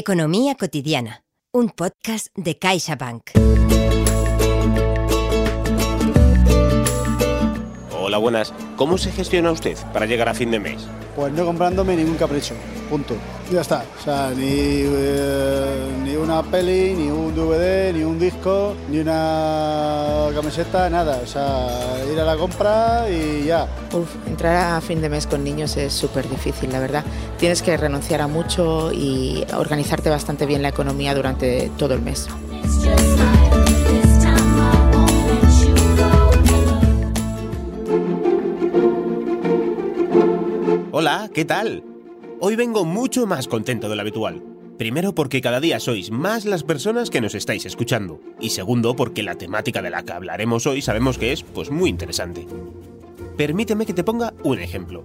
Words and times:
Economía 0.00 0.54
cotidiana, 0.54 1.24
un 1.52 1.70
podcast 1.70 2.28
de 2.36 2.56
CaixaBank. 2.56 3.32
Buenas. 8.18 8.52
¿Cómo 8.76 8.98
se 8.98 9.10
gestiona 9.12 9.50
usted 9.50 9.76
para 9.92 10.06
llegar 10.06 10.28
a 10.28 10.34
fin 10.34 10.50
de 10.50 10.60
mes? 10.60 10.86
Pues 11.16 11.32
no 11.32 11.44
comprándome 11.44 11.96
ningún 11.96 12.16
capricho, 12.16 12.54
punto. 12.88 13.14
Ya 13.50 13.62
está. 13.62 13.84
O 13.98 14.04
sea, 14.04 14.30
ni, 14.36 14.44
eh, 14.46 15.90
ni 16.04 16.14
una 16.14 16.42
peli, 16.42 16.94
ni 16.94 17.10
un 17.10 17.34
DVD, 17.34 17.92
ni 17.92 18.04
un 18.04 18.18
disco, 18.18 18.76
ni 18.88 19.00
una 19.00 20.28
camiseta, 20.34 20.88
nada. 20.88 21.20
O 21.22 21.26
sea, 21.26 21.66
ir 22.12 22.20
a 22.20 22.24
la 22.24 22.36
compra 22.36 23.06
y 23.10 23.46
ya. 23.46 23.66
Uf, 23.92 24.14
entrar 24.26 24.74
a 24.76 24.80
fin 24.80 25.00
de 25.00 25.08
mes 25.08 25.26
con 25.26 25.42
niños 25.42 25.76
es 25.76 25.92
súper 25.92 26.28
difícil, 26.28 26.70
la 26.70 26.78
verdad. 26.78 27.04
Tienes 27.38 27.62
que 27.62 27.76
renunciar 27.76 28.20
a 28.20 28.28
mucho 28.28 28.92
y 28.92 29.44
organizarte 29.56 30.10
bastante 30.10 30.46
bien 30.46 30.62
la 30.62 30.68
economía 30.68 31.14
durante 31.14 31.70
todo 31.78 31.94
el 31.94 32.02
mes. 32.02 32.28
Hola, 41.08 41.30
¿qué 41.32 41.46
tal? 41.46 41.82
Hoy 42.38 42.54
vengo 42.54 42.84
mucho 42.84 43.26
más 43.26 43.48
contento 43.48 43.88
de 43.88 43.96
lo 43.96 44.02
habitual. 44.02 44.42
Primero 44.76 45.14
porque 45.14 45.40
cada 45.40 45.58
día 45.58 45.80
sois 45.80 46.10
más 46.10 46.44
las 46.44 46.64
personas 46.64 47.08
que 47.08 47.22
nos 47.22 47.34
estáis 47.34 47.64
escuchando. 47.64 48.20
Y 48.38 48.50
segundo 48.50 48.94
porque 48.94 49.22
la 49.22 49.36
temática 49.36 49.80
de 49.80 49.88
la 49.88 50.02
que 50.02 50.12
hablaremos 50.12 50.66
hoy 50.66 50.82
sabemos 50.82 51.16
que 51.16 51.32
es 51.32 51.44
pues 51.44 51.70
muy 51.70 51.88
interesante. 51.88 52.46
Permíteme 53.38 53.86
que 53.86 53.94
te 53.94 54.04
ponga 54.04 54.34
un 54.44 54.58
ejemplo. 54.58 55.02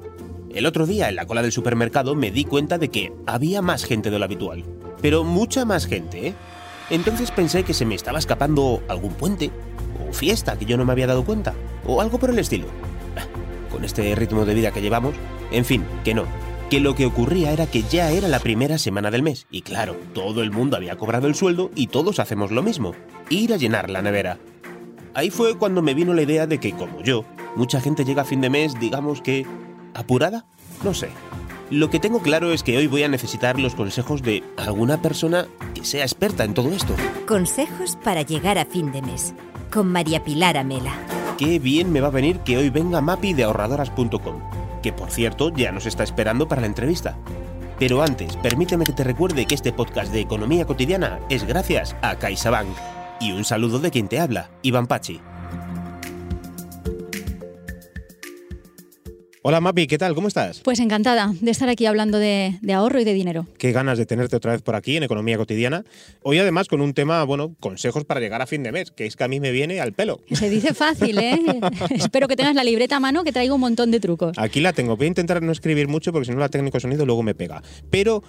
El 0.54 0.66
otro 0.66 0.86
día 0.86 1.08
en 1.08 1.16
la 1.16 1.26
cola 1.26 1.42
del 1.42 1.54
supermercado 1.54 2.16
me 2.16 2.32
di 2.32 2.44
cuenta 2.44 2.78
de 2.78 2.90
que 2.90 3.14
había 3.26 3.62
más 3.62 3.86
gente 3.86 4.12
de 4.12 4.20
lo 4.20 4.26
habitual. 4.26 4.66
Pero 5.02 5.24
mucha 5.24 5.64
más 5.64 5.86
gente, 5.86 6.28
¿eh? 6.28 6.34
Entonces 6.90 7.32
pensé 7.32 7.64
que 7.64 7.74
se 7.74 7.86
me 7.86 7.96
estaba 7.96 8.20
escapando 8.20 8.84
algún 8.90 9.14
puente, 9.14 9.52
o 10.06 10.12
fiesta 10.12 10.60
que 10.60 10.66
yo 10.66 10.76
no 10.76 10.84
me 10.84 10.92
había 10.92 11.08
dado 11.08 11.24
cuenta, 11.24 11.54
o 11.88 12.02
algo 12.02 12.20
por 12.20 12.30
el 12.30 12.40
estilo. 12.40 12.66
Bah, 13.16 13.26
Con 13.72 13.86
este 13.86 14.14
ritmo 14.16 14.44
de 14.44 14.54
vida 14.54 14.72
que 14.72 14.82
llevamos, 14.82 15.16
en 15.54 15.64
fin, 15.64 15.86
que 16.04 16.14
no. 16.14 16.26
Que 16.70 16.80
lo 16.80 16.96
que 16.96 17.06
ocurría 17.06 17.52
era 17.52 17.68
que 17.68 17.84
ya 17.84 18.12
era 18.12 18.28
la 18.28 18.40
primera 18.40 18.78
semana 18.78 19.12
del 19.12 19.24
mes, 19.24 19.46
y 19.52 19.62
claro, 19.62 19.96
todo 20.14 20.42
el 20.42 20.52
mundo 20.52 20.76
había 20.76 20.98
cobrado 20.98 21.28
el 21.28 21.36
sueldo 21.36 21.72
y 21.76 21.88
todos 21.88 22.20
hacemos 22.20 22.52
lo 22.52 22.64
mismo, 22.64 22.94
ir 23.30 23.54
a 23.54 23.58
llenar 23.58 23.90
la 23.90 24.02
nevera. 24.02 24.40
Ahí 25.14 25.30
fue 25.30 25.58
cuando 25.58 25.82
me 25.82 25.94
vino 25.94 26.14
la 26.14 26.24
idea 26.24 26.48
de 26.48 26.60
que, 26.60 26.72
como 26.72 27.02
yo, 27.04 27.24
mucha 27.56 27.80
gente 27.80 28.04
llega 28.04 28.24
a 28.24 28.26
fin 28.26 28.42
de 28.42 28.50
mes, 28.50 28.80
digamos 28.80 29.22
que... 29.22 29.46
¿Apurada? 29.94 30.46
No 30.84 30.96
sé. 30.96 31.10
Lo 31.70 31.90
que 31.90 32.00
tengo 32.00 32.20
claro 32.20 32.52
es 32.52 32.64
que 32.64 32.78
hoy 32.78 32.88
voy 32.88 33.04
a 33.04 33.08
necesitar 33.08 33.60
los 33.60 33.76
consejos 33.76 34.24
de 34.24 34.44
alguna 34.58 35.02
persona 35.02 35.48
que 35.76 35.86
sea 35.86 36.04
experta 36.04 36.44
en 36.44 36.56
todo 36.56 36.72
esto. 36.72 36.96
Consejos 37.28 37.98
para 38.04 38.24
llegar 38.24 38.58
a 38.58 38.66
fin 38.66 38.92
de 38.92 39.02
mes. 39.04 39.36
Con 39.72 39.88
María 39.88 40.24
Pilar 40.24 40.58
Amela. 40.58 40.94
Qué 41.38 41.60
bien 41.60 41.92
me 41.92 42.02
va 42.02 42.08
a 42.08 42.12
venir 42.12 42.40
que 42.40 42.58
hoy 42.58 42.70
venga 42.70 43.02
Mapi 43.02 43.34
de 43.34 43.44
ahorradoras.com, 43.44 44.42
que 44.84 44.94
por 44.94 45.10
cierto 45.10 45.50
ya 45.50 45.72
nos 45.72 45.88
está 45.88 46.04
esperando 46.04 46.48
para 46.48 46.62
la 46.62 46.68
entrevista. 46.68 47.18
Pero 47.80 48.04
antes, 48.04 48.38
permíteme 48.38 48.84
que 48.84 48.94
te 48.94 49.04
recuerde 49.04 49.48
que 49.48 49.56
este 49.56 49.74
podcast 49.74 50.14
de 50.14 50.22
Economía 50.22 50.66
Cotidiana 50.66 51.20
es 51.30 51.44
gracias 51.46 51.96
a 52.04 52.16
CaixaBank. 52.18 52.70
Y 53.20 53.32
un 53.32 53.44
saludo 53.44 53.80
de 53.80 53.90
quien 53.90 54.08
te 54.08 54.20
habla, 54.20 54.52
Iván 54.62 54.86
Pachi. 54.86 55.20
Hola 59.46 59.60
Mapi, 59.60 59.88
¿qué 59.88 59.98
tal? 59.98 60.16
¿Cómo 60.16 60.30
estás? 60.30 60.62
Pues 60.62 60.80
encantada 60.80 61.34
de 61.42 61.52
estar 61.52 61.68
aquí 61.68 61.86
hablando 61.86 62.18
de, 62.18 62.60
de, 62.62 62.72
ahorro 62.72 63.02
y 63.02 63.04
de 63.04 63.14
dinero. 63.14 63.46
Qué 63.58 63.74
ganas 63.74 63.98
de 63.98 64.06
tenerte 64.06 64.38
otra 64.38 64.54
vez 64.54 64.62
por 64.62 64.74
aquí 64.74 64.96
en 64.96 65.04
Economía 65.04 65.36
Cotidiana. 65.36 65.84
Hoy 66.22 66.40
además 66.40 66.70
con 66.70 66.80
un 66.80 66.94
tema, 66.94 67.22
bueno, 67.26 67.54
consejos 67.60 68.06
para 68.06 68.22
llegar 68.22 68.42
a 68.42 68.48
fin 68.48 68.64
de 68.64 68.72
mes, 68.72 68.92
que 68.92 69.06
es 69.06 69.18
que 69.18 69.26
a 69.26 69.28
mí 69.28 69.42
me 69.42 69.52
viene 69.52 69.82
al 69.82 69.92
pelo. 69.92 70.22
Se 70.32 70.50
dice 70.50 70.74
fácil, 70.74 71.18
¿eh? 71.18 71.38
Espero 71.90 72.30
que 72.30 72.38
tengas 72.38 72.56
la 72.56 72.64
libreta 72.64 72.96
a 72.96 73.00
mano 73.02 73.26
que 73.26 73.34
traigo 73.34 73.56
un 73.56 73.60
montón 73.60 73.92
de 73.92 74.00
trucos. 74.00 74.38
Aquí 74.38 74.62
la 74.62 74.72
tengo. 74.72 74.96
Voy 74.96 75.08
a 75.08 75.10
intentar 75.10 75.42
no 75.44 75.52
escribir 75.52 75.90
mucho 75.90 76.14
porque 76.14 76.28
si 76.28 76.32
no 76.32 76.40
la 76.40 76.48
técnico 76.48 76.78
de 76.78 76.82
sonido 76.82 77.06
luego 77.06 77.22
me 77.22 77.36
pega. 77.36 77.62
Pero 77.90 78.24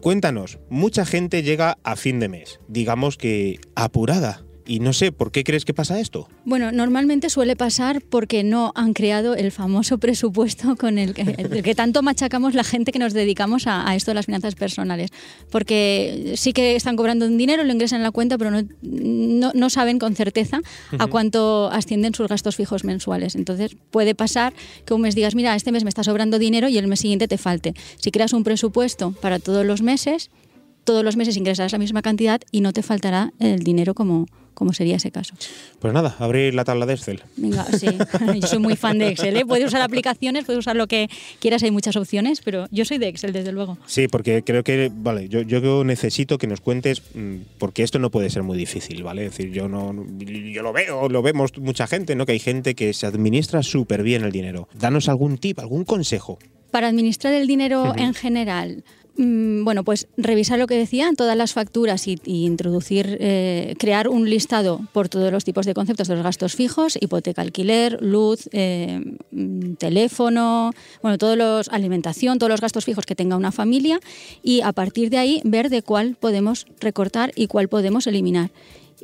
cuéntanos, 0.00 0.60
mucha 0.70 1.04
gente 1.04 1.42
llega 1.42 1.78
a 1.82 1.96
fin 1.96 2.20
de 2.20 2.28
mes, 2.28 2.60
digamos 2.68 3.16
que 3.16 3.58
apurada. 3.74 4.44
Y 4.66 4.80
no 4.80 4.92
sé, 4.92 5.12
¿por 5.12 5.30
qué 5.30 5.44
crees 5.44 5.64
que 5.64 5.74
pasa 5.74 6.00
esto? 6.00 6.28
Bueno, 6.44 6.72
normalmente 6.72 7.28
suele 7.28 7.54
pasar 7.54 8.00
porque 8.00 8.42
no 8.44 8.72
han 8.74 8.94
creado 8.94 9.34
el 9.34 9.52
famoso 9.52 9.98
presupuesto 9.98 10.76
con 10.76 10.98
el 10.98 11.12
que, 11.12 11.22
el 11.22 11.62
que 11.62 11.74
tanto 11.74 12.02
machacamos 12.02 12.54
la 12.54 12.64
gente 12.64 12.90
que 12.90 12.98
nos 12.98 13.12
dedicamos 13.12 13.66
a, 13.66 13.88
a, 13.88 13.94
esto 13.94 14.10
de 14.10 14.14
las 14.16 14.26
finanzas 14.26 14.54
personales. 14.54 15.10
Porque 15.50 16.34
sí 16.36 16.52
que 16.52 16.76
están 16.76 16.96
cobrando 16.96 17.26
un 17.26 17.36
dinero, 17.36 17.62
lo 17.64 17.72
ingresan 17.72 17.98
en 17.98 18.04
la 18.04 18.10
cuenta, 18.10 18.38
pero 18.38 18.50
no, 18.50 18.62
no, 18.82 19.52
no 19.54 19.70
saben 19.70 19.98
con 19.98 20.16
certeza 20.16 20.60
a 20.98 21.06
cuánto 21.08 21.70
ascienden 21.70 22.14
sus 22.14 22.28
gastos 22.28 22.56
fijos 22.56 22.84
mensuales. 22.84 23.34
Entonces 23.34 23.76
puede 23.90 24.14
pasar 24.14 24.54
que 24.86 24.94
un 24.94 25.02
mes 25.02 25.14
digas, 25.14 25.34
mira, 25.34 25.54
este 25.54 25.72
mes 25.72 25.84
me 25.84 25.88
está 25.88 26.04
sobrando 26.04 26.38
dinero 26.38 26.68
y 26.68 26.78
el 26.78 26.86
mes 26.86 27.00
siguiente 27.00 27.28
te 27.28 27.38
falte. 27.38 27.74
Si 27.96 28.10
creas 28.10 28.32
un 28.32 28.44
presupuesto 28.44 29.12
para 29.12 29.38
todos 29.38 29.66
los 29.66 29.82
meses, 29.82 30.30
todos 30.84 31.04
los 31.04 31.16
meses 31.16 31.36
ingresarás 31.36 31.72
la 31.72 31.78
misma 31.78 32.02
cantidad 32.02 32.40
y 32.50 32.60
no 32.60 32.72
te 32.72 32.82
faltará 32.82 33.32
el 33.38 33.60
dinero 33.60 33.94
como, 33.94 34.26
como 34.54 34.72
sería 34.72 34.96
ese 34.96 35.10
caso. 35.10 35.34
Pues 35.78 35.92
nada, 35.92 36.16
abrir 36.18 36.54
la 36.54 36.64
tabla 36.64 36.86
de 36.86 36.94
Excel. 36.94 37.22
Venga, 37.36 37.64
sí, 37.64 37.86
yo 38.40 38.46
soy 38.46 38.58
muy 38.58 38.76
fan 38.76 38.98
de 38.98 39.08
Excel. 39.08 39.36
¿eh? 39.36 39.44
Puedes 39.44 39.66
usar 39.66 39.82
aplicaciones, 39.82 40.44
puedes 40.44 40.60
usar 40.60 40.76
lo 40.76 40.86
que 40.86 41.08
quieras, 41.40 41.62
hay 41.62 41.70
muchas 41.70 41.96
opciones, 41.96 42.40
pero 42.42 42.66
yo 42.70 42.84
soy 42.84 42.98
de 42.98 43.08
Excel, 43.08 43.32
desde 43.32 43.52
luego. 43.52 43.78
Sí, 43.86 44.08
porque 44.08 44.42
creo 44.42 44.64
que, 44.64 44.90
vale, 44.94 45.28
yo, 45.28 45.42
yo 45.42 45.84
necesito 45.84 46.38
que 46.38 46.46
nos 46.46 46.60
cuentes, 46.60 47.02
porque 47.58 47.82
esto 47.82 47.98
no 47.98 48.10
puede 48.10 48.30
ser 48.30 48.42
muy 48.42 48.56
difícil, 48.56 49.02
¿vale? 49.02 49.26
Es 49.26 49.32
decir, 49.32 49.52
yo 49.52 49.68
no, 49.68 49.94
yo 50.18 50.62
lo 50.62 50.72
veo, 50.72 51.08
lo 51.08 51.22
vemos 51.22 51.56
mucha 51.58 51.86
gente, 51.86 52.14
¿no? 52.14 52.26
Que 52.26 52.32
hay 52.32 52.38
gente 52.38 52.74
que 52.74 52.92
se 52.94 53.06
administra 53.06 53.62
súper 53.62 54.02
bien 54.02 54.24
el 54.24 54.32
dinero. 54.32 54.68
Danos 54.74 55.08
algún 55.08 55.38
tip, 55.38 55.58
algún 55.58 55.84
consejo. 55.84 56.38
Para 56.70 56.88
administrar 56.88 57.32
el 57.34 57.46
dinero 57.46 57.82
uh 57.82 57.86
-huh. 57.86 58.00
en 58.00 58.14
general, 58.14 58.84
bueno, 59.16 59.84
pues 59.84 60.08
revisar 60.16 60.58
lo 60.58 60.66
que 60.66 60.76
decían, 60.76 61.14
todas 61.14 61.36
las 61.36 61.52
facturas 61.52 62.08
y, 62.08 62.18
introducir, 62.24 63.16
eh, 63.20 63.74
crear 63.78 64.08
un 64.08 64.28
listado 64.28 64.80
por 64.92 65.08
todos 65.08 65.30
los 65.30 65.44
tipos 65.44 65.66
de 65.66 65.74
conceptos 65.74 66.08
de 66.08 66.14
los 66.14 66.24
gastos 66.24 66.54
fijos, 66.54 66.98
hipoteca, 67.00 67.42
alquiler, 67.42 68.02
luz, 68.02 68.48
eh, 68.52 69.00
teléfono, 69.78 70.72
bueno, 71.02 71.18
todos 71.18 71.36
los 71.36 71.68
alimentación, 71.68 72.38
todos 72.38 72.50
los 72.50 72.60
gastos 72.60 72.84
fijos 72.84 73.06
que 73.06 73.14
tenga 73.14 73.36
una 73.36 73.52
familia 73.52 74.00
y 74.42 74.62
a 74.62 74.72
partir 74.72 75.10
de 75.10 75.18
ahí 75.18 75.40
ver 75.44 75.70
de 75.70 75.82
cuál 75.82 76.16
podemos 76.18 76.66
recortar 76.80 77.32
y 77.36 77.46
cuál 77.46 77.68
podemos 77.68 78.06
eliminar. 78.06 78.50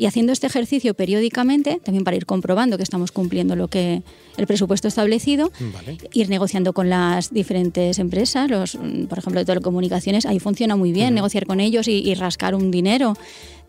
Y 0.00 0.06
haciendo 0.06 0.32
este 0.32 0.46
ejercicio 0.46 0.94
periódicamente, 0.94 1.78
también 1.84 2.04
para 2.04 2.16
ir 2.16 2.24
comprobando 2.24 2.78
que 2.78 2.82
estamos 2.82 3.12
cumpliendo 3.12 3.54
lo 3.54 3.68
que 3.68 4.00
el 4.38 4.46
presupuesto 4.46 4.88
establecido, 4.88 5.52
vale. 5.74 5.98
ir 6.14 6.30
negociando 6.30 6.72
con 6.72 6.88
las 6.88 7.34
diferentes 7.34 7.98
empresas, 7.98 8.48
los, 8.48 8.78
por 9.10 9.18
ejemplo, 9.18 9.40
de 9.40 9.44
telecomunicaciones, 9.44 10.24
ahí 10.24 10.40
funciona 10.40 10.74
muy 10.74 10.92
bien 10.92 11.08
uh 11.08 11.10
-huh. 11.10 11.14
negociar 11.16 11.44
con 11.44 11.60
ellos 11.60 11.86
y, 11.86 11.98
y, 11.98 12.14
rascar 12.14 12.54
un 12.54 12.70
dinero. 12.70 13.14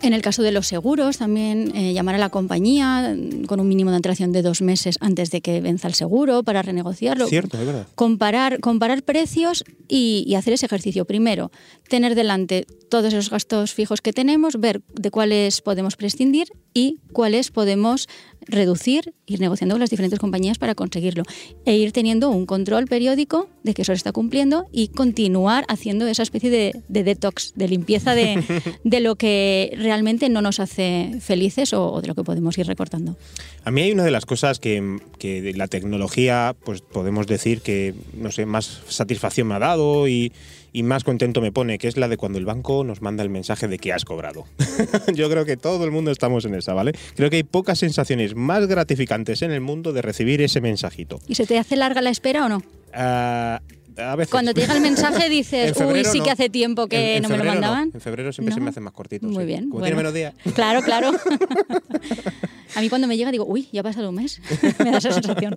En 0.03 0.13
el 0.13 0.21
caso 0.23 0.41
de 0.41 0.51
los 0.51 0.65
seguros, 0.67 1.17
también 1.17 1.71
eh, 1.75 1.93
llamar 1.93 2.15
a 2.15 2.17
la 2.17 2.29
compañía 2.29 3.15
con 3.47 3.59
un 3.59 3.67
mínimo 3.67 3.91
de 3.91 3.97
antelación 3.97 4.31
de 4.31 4.41
dos 4.41 4.61
meses 4.61 4.97
antes 4.99 5.29
de 5.29 5.41
que 5.41 5.61
venza 5.61 5.87
el 5.87 5.93
seguro 5.93 6.41
para 6.41 6.63
renegociarlo. 6.63 7.27
Cierto, 7.27 7.59
es 7.59 7.65
verdad. 7.65 7.87
Comparar, 7.93 8.59
comparar 8.59 9.03
precios 9.03 9.63
y, 9.87 10.23
y 10.25 10.35
hacer 10.35 10.53
ese 10.53 10.65
ejercicio. 10.65 11.05
Primero, 11.05 11.51
tener 11.87 12.15
delante 12.15 12.65
todos 12.89 13.13
esos 13.13 13.29
gastos 13.29 13.73
fijos 13.73 14.01
que 14.01 14.11
tenemos, 14.11 14.59
ver 14.59 14.81
de 14.93 15.11
cuáles 15.11 15.61
podemos 15.61 15.95
prescindir 15.95 16.47
y 16.73 16.99
cuáles 17.13 17.51
podemos 17.51 18.07
reducir, 18.41 19.13
ir 19.27 19.39
negociando 19.39 19.75
con 19.75 19.81
las 19.81 19.89
diferentes 19.89 20.19
compañías 20.19 20.57
para 20.57 20.75
conseguirlo 20.75 21.23
e 21.65 21.77
ir 21.77 21.91
teniendo 21.91 22.29
un 22.29 22.45
control 22.45 22.85
periódico 22.85 23.49
de 23.63 23.73
que 23.73 23.83
eso 23.83 23.91
se 23.91 23.97
está 23.97 24.11
cumpliendo 24.11 24.65
y 24.71 24.89
continuar 24.89 25.65
haciendo 25.67 26.07
esa 26.07 26.23
especie 26.23 26.49
de, 26.49 26.81
de 26.87 27.03
detox, 27.03 27.53
de 27.55 27.67
limpieza 27.67 28.15
de, 28.15 28.43
de, 28.83 28.99
lo 28.99 29.15
que 29.15 29.73
realmente 29.77 30.29
no 30.29 30.41
nos 30.41 30.59
hace 30.59 31.17
felices 31.21 31.73
o, 31.73 31.91
o, 31.91 32.01
de 32.01 32.07
lo 32.07 32.15
que 32.15 32.23
podemos 32.23 32.57
ir 32.57 32.67
recortando. 32.67 33.15
A 33.63 33.71
mí 33.71 33.81
hay 33.81 33.91
una 33.91 34.03
de 34.03 34.11
las 34.11 34.25
cosas 34.25 34.59
que, 34.59 34.99
que 35.19 35.41
de 35.41 35.53
la 35.53 35.67
tecnología, 35.67 36.55
pues 36.63 36.81
podemos 36.81 37.27
decir 37.27 37.61
que, 37.61 37.93
no 38.15 38.31
sé, 38.31 38.45
más 38.45 38.81
satisfacción 38.87 39.47
me 39.47 39.55
ha 39.55 39.59
dado 39.59 40.07
y, 40.07 40.31
y 40.73 40.83
más 40.83 41.03
contento 41.03 41.41
me 41.41 41.51
pone, 41.51 41.77
que 41.77 41.87
es 41.87 41.97
la 41.97 42.07
de 42.07 42.17
cuando 42.17 42.39
el 42.39 42.45
banco 42.45 42.83
nos 42.83 43.01
manda 43.01 43.23
el 43.23 43.29
mensaje 43.29 43.67
de 43.67 43.77
que 43.77 43.93
has 43.93 44.05
cobrado. 44.05 44.45
Yo 45.13 45.29
creo 45.29 45.45
que 45.45 45.57
todo 45.57 45.85
el 45.85 45.91
mundo 45.91 46.11
estamos 46.11 46.45
en 46.45 46.55
esa, 46.55 46.73
¿vale? 46.73 46.93
Creo 47.15 47.29
que 47.29 47.37
hay 47.37 47.43
pocas 47.43 47.79
sensaciones 47.79 48.35
más 48.35 48.67
gratificantes 48.67 49.41
en 49.41 49.51
el 49.51 49.61
mundo 49.61 49.93
de 49.93 50.01
recibir 50.01 50.41
ese 50.41 50.61
mensajito. 50.61 51.19
¿Y 51.27 51.35
se 51.35 51.45
te 51.45 51.57
hace 51.57 51.75
larga 51.75 52.01
la 52.01 52.09
espera 52.09 52.45
o 52.45 52.49
no? 52.49 52.63
Uh, 52.93 53.59
a 53.97 54.15
veces. 54.15 54.31
Cuando 54.31 54.53
te 54.53 54.61
llega 54.61 54.75
el 54.75 54.81
mensaje 54.81 55.29
dices, 55.29 55.75
uy, 55.77 56.05
sí 56.05 56.19
no. 56.19 56.25
que 56.25 56.31
hace 56.31 56.49
tiempo 56.49 56.87
que 56.87 57.17
en, 57.17 57.17
en 57.17 57.23
no 57.23 57.29
me 57.29 57.37
lo 57.37 57.43
mandaban. 57.45 57.89
No. 57.89 57.95
En 57.95 58.01
febrero 58.01 58.31
siempre 58.31 58.53
se 58.53 58.61
me 58.61 58.69
hacen 58.69 58.83
más 58.83 58.93
cortitos. 58.93 59.29
Muy 59.29 59.43
sí. 59.43 59.47
bien. 59.47 59.69
Como 59.69 59.79
bueno. 59.79 59.85
tiene 59.85 59.97
menos 59.97 60.13
días. 60.13 60.33
Claro, 60.55 60.81
claro. 60.81 61.11
a 62.75 62.81
mí 62.81 62.89
cuando 62.89 63.07
me 63.07 63.17
llega 63.17 63.31
digo, 63.31 63.45
uy, 63.45 63.67
ya 63.71 63.81
ha 63.81 63.83
pasado 63.83 64.09
un 64.09 64.15
mes. 64.15 64.41
me 64.79 64.91
da 64.91 64.97
esa 64.97 65.11
sensación. 65.11 65.55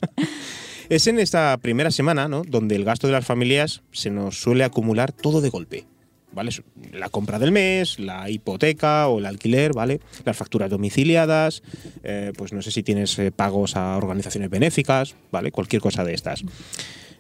Es 0.89 1.07
en 1.07 1.19
esta 1.19 1.57
primera 1.59 1.91
semana, 1.91 2.29
¿no? 2.29 2.43
Donde 2.45 2.77
el 2.77 2.85
gasto 2.85 3.07
de 3.07 3.13
las 3.13 3.25
familias 3.25 3.83
se 3.93 4.11
nos 4.11 4.41
suele 4.41 4.65
acumular 4.65 5.13
todo 5.13 5.41
de 5.41 5.49
golpe. 5.49 5.87
¿vale? 6.35 6.51
La 6.93 7.09
compra 7.09 7.39
del 7.39 7.53
mes, 7.53 7.99
la 7.99 8.29
hipoteca 8.29 9.09
o 9.09 9.19
el 9.19 9.27
alquiler, 9.27 9.73
¿vale? 9.73 10.01
Las 10.25 10.37
facturas 10.37 10.69
domiciliadas, 10.69 11.63
eh, 12.03 12.33
pues 12.37 12.53
no 12.53 12.61
sé 12.61 12.71
si 12.71 12.83
tienes 12.83 13.19
eh, 13.19 13.31
pagos 13.31 13.77
a 13.77 13.97
organizaciones 13.97 14.51
benéficas, 14.51 15.15
¿vale? 15.31 15.53
Cualquier 15.53 15.81
cosa 15.81 16.05
de 16.05 16.15
estas. 16.15 16.45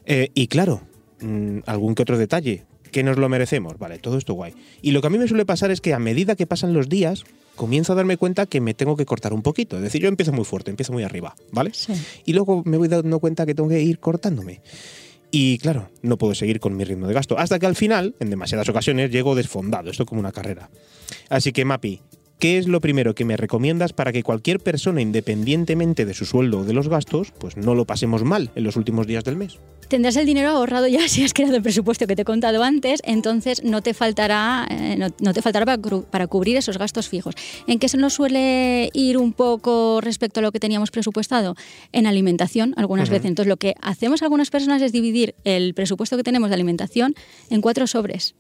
Eh, 0.06 0.30
y 0.34 0.48
claro, 0.48 0.82
mm, 1.20 1.60
algún 1.66 1.94
que 1.94 2.02
otro 2.02 2.18
detalle, 2.18 2.64
que 2.90 3.02
nos 3.02 3.16
lo 3.18 3.28
merecemos, 3.28 3.78
vale, 3.78 3.98
todo 3.98 4.18
esto 4.18 4.34
guay. 4.34 4.54
Y 4.80 4.92
lo 4.92 5.00
que 5.00 5.08
a 5.08 5.10
mí 5.10 5.18
me 5.18 5.26
suele 5.26 5.44
pasar 5.44 5.70
es 5.70 5.80
que 5.80 5.94
a 5.94 5.98
medida 5.98 6.36
que 6.36 6.46
pasan 6.46 6.72
los 6.72 6.88
días, 6.88 7.24
comienzo 7.56 7.92
a 7.92 7.96
darme 7.96 8.16
cuenta 8.16 8.46
que 8.46 8.60
me 8.60 8.74
tengo 8.74 8.96
que 8.96 9.06
cortar 9.06 9.32
un 9.32 9.42
poquito. 9.42 9.76
Es 9.76 9.82
decir, 9.82 10.02
yo 10.02 10.08
empiezo 10.08 10.32
muy 10.32 10.44
fuerte, 10.44 10.70
empiezo 10.70 10.92
muy 10.92 11.02
arriba, 11.02 11.34
¿vale? 11.50 11.70
Sí. 11.72 11.92
Y 12.24 12.32
luego 12.32 12.62
me 12.64 12.76
voy 12.76 12.88
dando 12.88 13.18
cuenta 13.18 13.46
que 13.46 13.54
tengo 13.54 13.68
que 13.68 13.82
ir 13.82 13.98
cortándome. 13.98 14.60
Y 15.30 15.58
claro, 15.58 15.90
no 16.02 16.16
puedo 16.16 16.34
seguir 16.36 16.60
con 16.60 16.76
mi 16.76 16.84
ritmo 16.84 17.08
de 17.08 17.14
gasto. 17.14 17.36
Hasta 17.36 17.58
que 17.58 17.66
al 17.66 17.74
final, 17.74 18.14
en 18.20 18.30
demasiadas 18.30 18.68
ocasiones, 18.68 19.10
llego 19.10 19.34
desfondado. 19.34 19.90
Esto 19.90 20.06
como 20.06 20.20
una 20.20 20.30
carrera. 20.30 20.70
Así 21.28 21.50
que, 21.50 21.64
Mapi, 21.64 22.00
¿qué 22.38 22.58
es 22.58 22.68
lo 22.68 22.80
primero 22.80 23.14
que 23.14 23.24
me 23.24 23.36
recomiendas 23.36 23.92
para 23.92 24.12
que 24.12 24.22
cualquier 24.22 24.60
persona, 24.60 25.00
independientemente 25.00 26.04
de 26.04 26.14
su 26.14 26.24
sueldo 26.24 26.60
o 26.60 26.64
de 26.64 26.72
los 26.72 26.88
gastos, 26.88 27.32
pues 27.38 27.56
no 27.56 27.74
lo 27.74 27.84
pasemos 27.84 28.24
mal 28.24 28.50
en 28.54 28.64
los 28.64 28.76
últimos 28.76 29.06
días 29.06 29.24
del 29.24 29.36
mes? 29.36 29.58
Tendrás 29.88 30.16
el 30.16 30.26
dinero 30.26 30.48
ahorrado 30.48 30.86
ya 30.86 31.08
si 31.08 31.22
has 31.22 31.32
creado 31.32 31.56
el 31.56 31.62
presupuesto 31.62 32.06
que 32.06 32.16
te 32.16 32.22
he 32.22 32.24
contado 32.24 32.62
antes, 32.62 33.00
entonces 33.04 33.62
no 33.64 33.82
te 33.82 33.94
faltará, 33.94 34.66
eh, 34.70 34.96
no, 34.98 35.08
no 35.20 35.32
te 35.32 35.42
faltará 35.42 35.64
para 36.10 36.26
cubrir 36.26 36.56
esos 36.56 36.78
gastos 36.78 37.08
fijos. 37.08 37.34
¿En 37.66 37.78
qué 37.78 37.88
se 37.88 37.96
nos 37.96 38.14
suele 38.14 38.90
ir 38.92 39.18
un 39.18 39.32
poco 39.32 40.00
respecto 40.00 40.40
a 40.40 40.42
lo 40.42 40.52
que 40.52 40.60
teníamos 40.60 40.90
presupuestado? 40.90 41.54
En 41.92 42.06
alimentación, 42.06 42.74
algunas 42.76 43.10
veces. 43.10 43.26
Entonces, 43.26 43.48
lo 43.48 43.56
que 43.56 43.74
hacemos 43.80 44.22
algunas 44.22 44.50
personas 44.50 44.82
es 44.82 44.92
dividir 44.92 45.34
el 45.44 45.74
presupuesto 45.74 46.16
que 46.16 46.22
tenemos 46.22 46.50
de 46.50 46.54
alimentación 46.54 47.14
en 47.50 47.60
cuatro 47.60 47.86
sobres. 47.86 48.34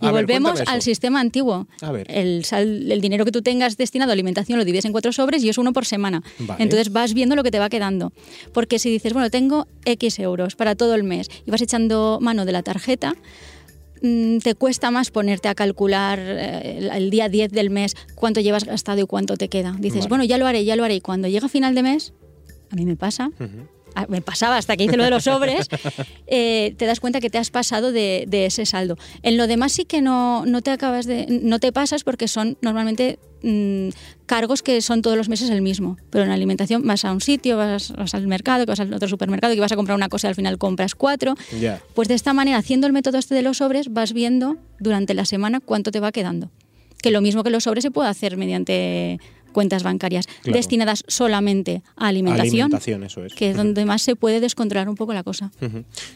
Y 0.00 0.06
A 0.06 0.10
volvemos 0.10 0.60
al 0.66 0.82
sistema 0.82 1.20
antiguo. 1.20 1.66
A 1.80 1.92
ver. 1.92 2.06
El, 2.10 2.44
sal- 2.44 2.90
el 2.90 3.00
dinero 3.00 3.24
que 3.24 3.32
tú 3.32 3.42
tengas 3.42 3.76
destinado 3.76 4.10
a 4.10 4.14
alimentación 4.14 4.58
lo 4.58 4.64
divides 4.64 4.84
en 4.84 4.92
cuatro 4.92 5.12
sobres 5.12 5.42
y 5.44 5.48
es 5.48 5.58
uno 5.58 5.72
por 5.72 5.86
semana. 5.86 6.22
Vale. 6.40 6.62
Entonces 6.62 6.92
vas 6.92 7.14
viendo 7.14 7.36
lo 7.36 7.42
que 7.42 7.50
te 7.50 7.58
va 7.58 7.68
quedando. 7.68 8.12
Porque 8.52 8.78
si 8.78 8.90
dices, 8.90 9.12
bueno, 9.12 9.30
tengo 9.30 9.66
X 9.84 10.18
euros 10.18 10.56
para 10.56 10.74
todo 10.74 10.94
el 10.94 11.04
mes 11.04 11.28
y 11.46 11.50
vas 11.50 11.62
echando 11.62 12.18
mano 12.20 12.44
de 12.44 12.52
la 12.52 12.62
tarjeta, 12.62 13.14
mm, 14.02 14.38
te 14.38 14.54
cuesta 14.54 14.90
más 14.90 15.10
ponerte 15.10 15.48
a 15.48 15.54
calcular 15.54 16.18
eh, 16.20 16.88
el, 16.92 17.10
día 17.10 17.28
10 17.28 17.50
del 17.52 17.70
mes 17.70 17.94
cuánto 18.14 18.40
llevas 18.40 18.64
gastado 18.64 19.00
y 19.00 19.06
cuánto 19.06 19.36
te 19.36 19.48
queda. 19.48 19.74
Dices, 19.78 20.00
Vale. 20.00 20.08
bueno, 20.08 20.24
ya 20.24 20.38
lo 20.38 20.46
haré, 20.46 20.64
ya 20.64 20.76
lo 20.76 20.84
haré. 20.84 20.96
Y 20.96 21.00
cuando 21.00 21.28
llega 21.28 21.48
final 21.48 21.74
de 21.74 21.82
mes, 21.82 22.12
a 22.70 22.76
mí 22.76 22.84
me 22.84 22.96
pasa, 22.96 23.30
me 24.08 24.20
pasaba 24.20 24.56
hasta 24.56 24.76
que 24.76 24.84
hice 24.84 24.96
lo 24.96 25.04
de 25.04 25.10
los 25.10 25.24
sobres, 25.24 25.68
eh, 26.26 26.74
te 26.76 26.86
das 26.86 27.00
cuenta 27.00 27.20
que 27.20 27.30
te 27.30 27.38
has 27.38 27.50
pasado 27.50 27.92
de, 27.92 28.24
de 28.28 28.46
ese 28.46 28.66
saldo. 28.66 28.96
En 29.22 29.36
lo 29.36 29.46
demás 29.46 29.72
sí 29.72 29.84
que 29.84 30.02
no, 30.02 30.44
no 30.46 30.62
te 30.62 30.70
acabas 30.70 31.06
de, 31.06 31.26
no 31.28 31.58
te 31.58 31.72
pasas 31.72 32.04
porque 32.04 32.28
son 32.28 32.56
normalmente 32.60 33.18
mm, 33.42 33.88
cargos 34.26 34.62
que 34.62 34.80
son 34.80 35.02
todos 35.02 35.16
los 35.16 35.28
meses 35.28 35.50
el 35.50 35.62
mismo. 35.62 35.96
Pero 36.10 36.24
en 36.24 36.30
alimentación 36.30 36.86
vas 36.86 37.04
a 37.04 37.12
un 37.12 37.20
sitio, 37.20 37.56
vas, 37.56 37.92
vas 37.92 38.14
al 38.14 38.26
mercado, 38.26 38.64
que 38.64 38.72
vas 38.72 38.80
al 38.80 38.92
otro 38.92 39.08
supermercado, 39.08 39.54
que 39.54 39.60
vas 39.60 39.72
a 39.72 39.76
comprar 39.76 39.96
una 39.96 40.08
cosa 40.08 40.28
y 40.28 40.30
al 40.30 40.34
final 40.34 40.58
compras 40.58 40.94
cuatro. 40.94 41.34
Pues 41.94 42.08
de 42.08 42.14
esta 42.14 42.32
manera, 42.32 42.58
haciendo 42.58 42.86
el 42.86 42.92
método 42.92 43.18
este 43.18 43.34
de 43.34 43.42
los 43.42 43.58
sobres, 43.58 43.92
vas 43.92 44.12
viendo 44.12 44.56
durante 44.80 45.14
la 45.14 45.24
semana 45.24 45.60
cuánto 45.60 45.90
te 45.90 46.00
va 46.00 46.12
quedando. 46.12 46.50
Que 47.02 47.10
lo 47.10 47.20
mismo 47.20 47.44
que 47.44 47.50
los 47.50 47.64
sobres 47.64 47.82
se 47.82 47.90
puede 47.90 48.08
hacer 48.08 48.36
mediante 48.36 49.20
cuentas 49.54 49.82
bancarias 49.82 50.26
Claro. 50.42 50.58
destinadas 50.58 51.02
solamente 51.08 51.82
a 51.96 52.08
alimentación, 52.08 52.66
Alimentación, 52.66 53.04
eso 53.04 53.24
es. 53.24 53.32
que 53.32 53.48
es 53.50 53.56
donde 53.56 53.86
más 53.86 54.02
se 54.02 54.16
puede 54.16 54.40
descontrolar 54.40 54.90
un 54.90 54.96
poco 54.96 55.14
la 55.14 55.22
cosa. 55.22 55.50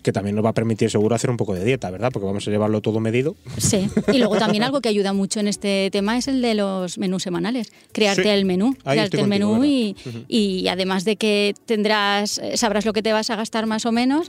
Que 0.03 0.13
también 0.13 0.37
nos 0.37 0.45
va 0.45 0.51
a 0.51 0.53
permitir 0.55 0.91
seguro 0.91 1.15
hacer 1.15 1.31
un 1.31 1.39
poco 1.39 1.55
de 1.55 1.65
dieta, 1.65 1.91
¿verdad? 1.91 2.11
Porque 2.13 2.27
vamos 2.27 2.47
a 2.47 2.51
llevarlo 2.51 2.83
todo 2.83 3.01
medido. 3.01 3.35
Sí, 3.57 3.89
y 4.13 4.19
luego 4.19 4.37
también 4.39 4.63
algo 4.65 4.83
que 4.83 4.91
ayuda 4.91 5.15
mucho 5.15 5.41
en 5.41 5.49
este 5.49 5.89
tema 5.91 6.19
es 6.19 6.29
el 6.29 6.43
de 6.43 6.55
los 6.55 6.99
menús 6.99 7.23
semanales. 7.23 7.73
Crearte 7.93 8.25
Sí. 8.25 8.29
el 8.29 8.45
menú, 8.45 8.75
Ahí 8.85 8.97
crearte 8.97 9.21
el 9.21 9.29
menú 9.29 9.65
y, 9.65 9.97
y 10.27 10.67
además 10.69 11.05
de 11.05 11.17
que 11.17 11.55
tendrás, 11.67 12.39
eh, 12.39 12.57
sabrás 12.57 12.85
lo 12.85 12.93
que 12.93 13.03
te 13.03 13.13
vas 13.13 13.31
a 13.31 13.37
gastar 13.37 13.67
más 13.67 13.87
o 13.87 13.93
menos, 13.93 14.29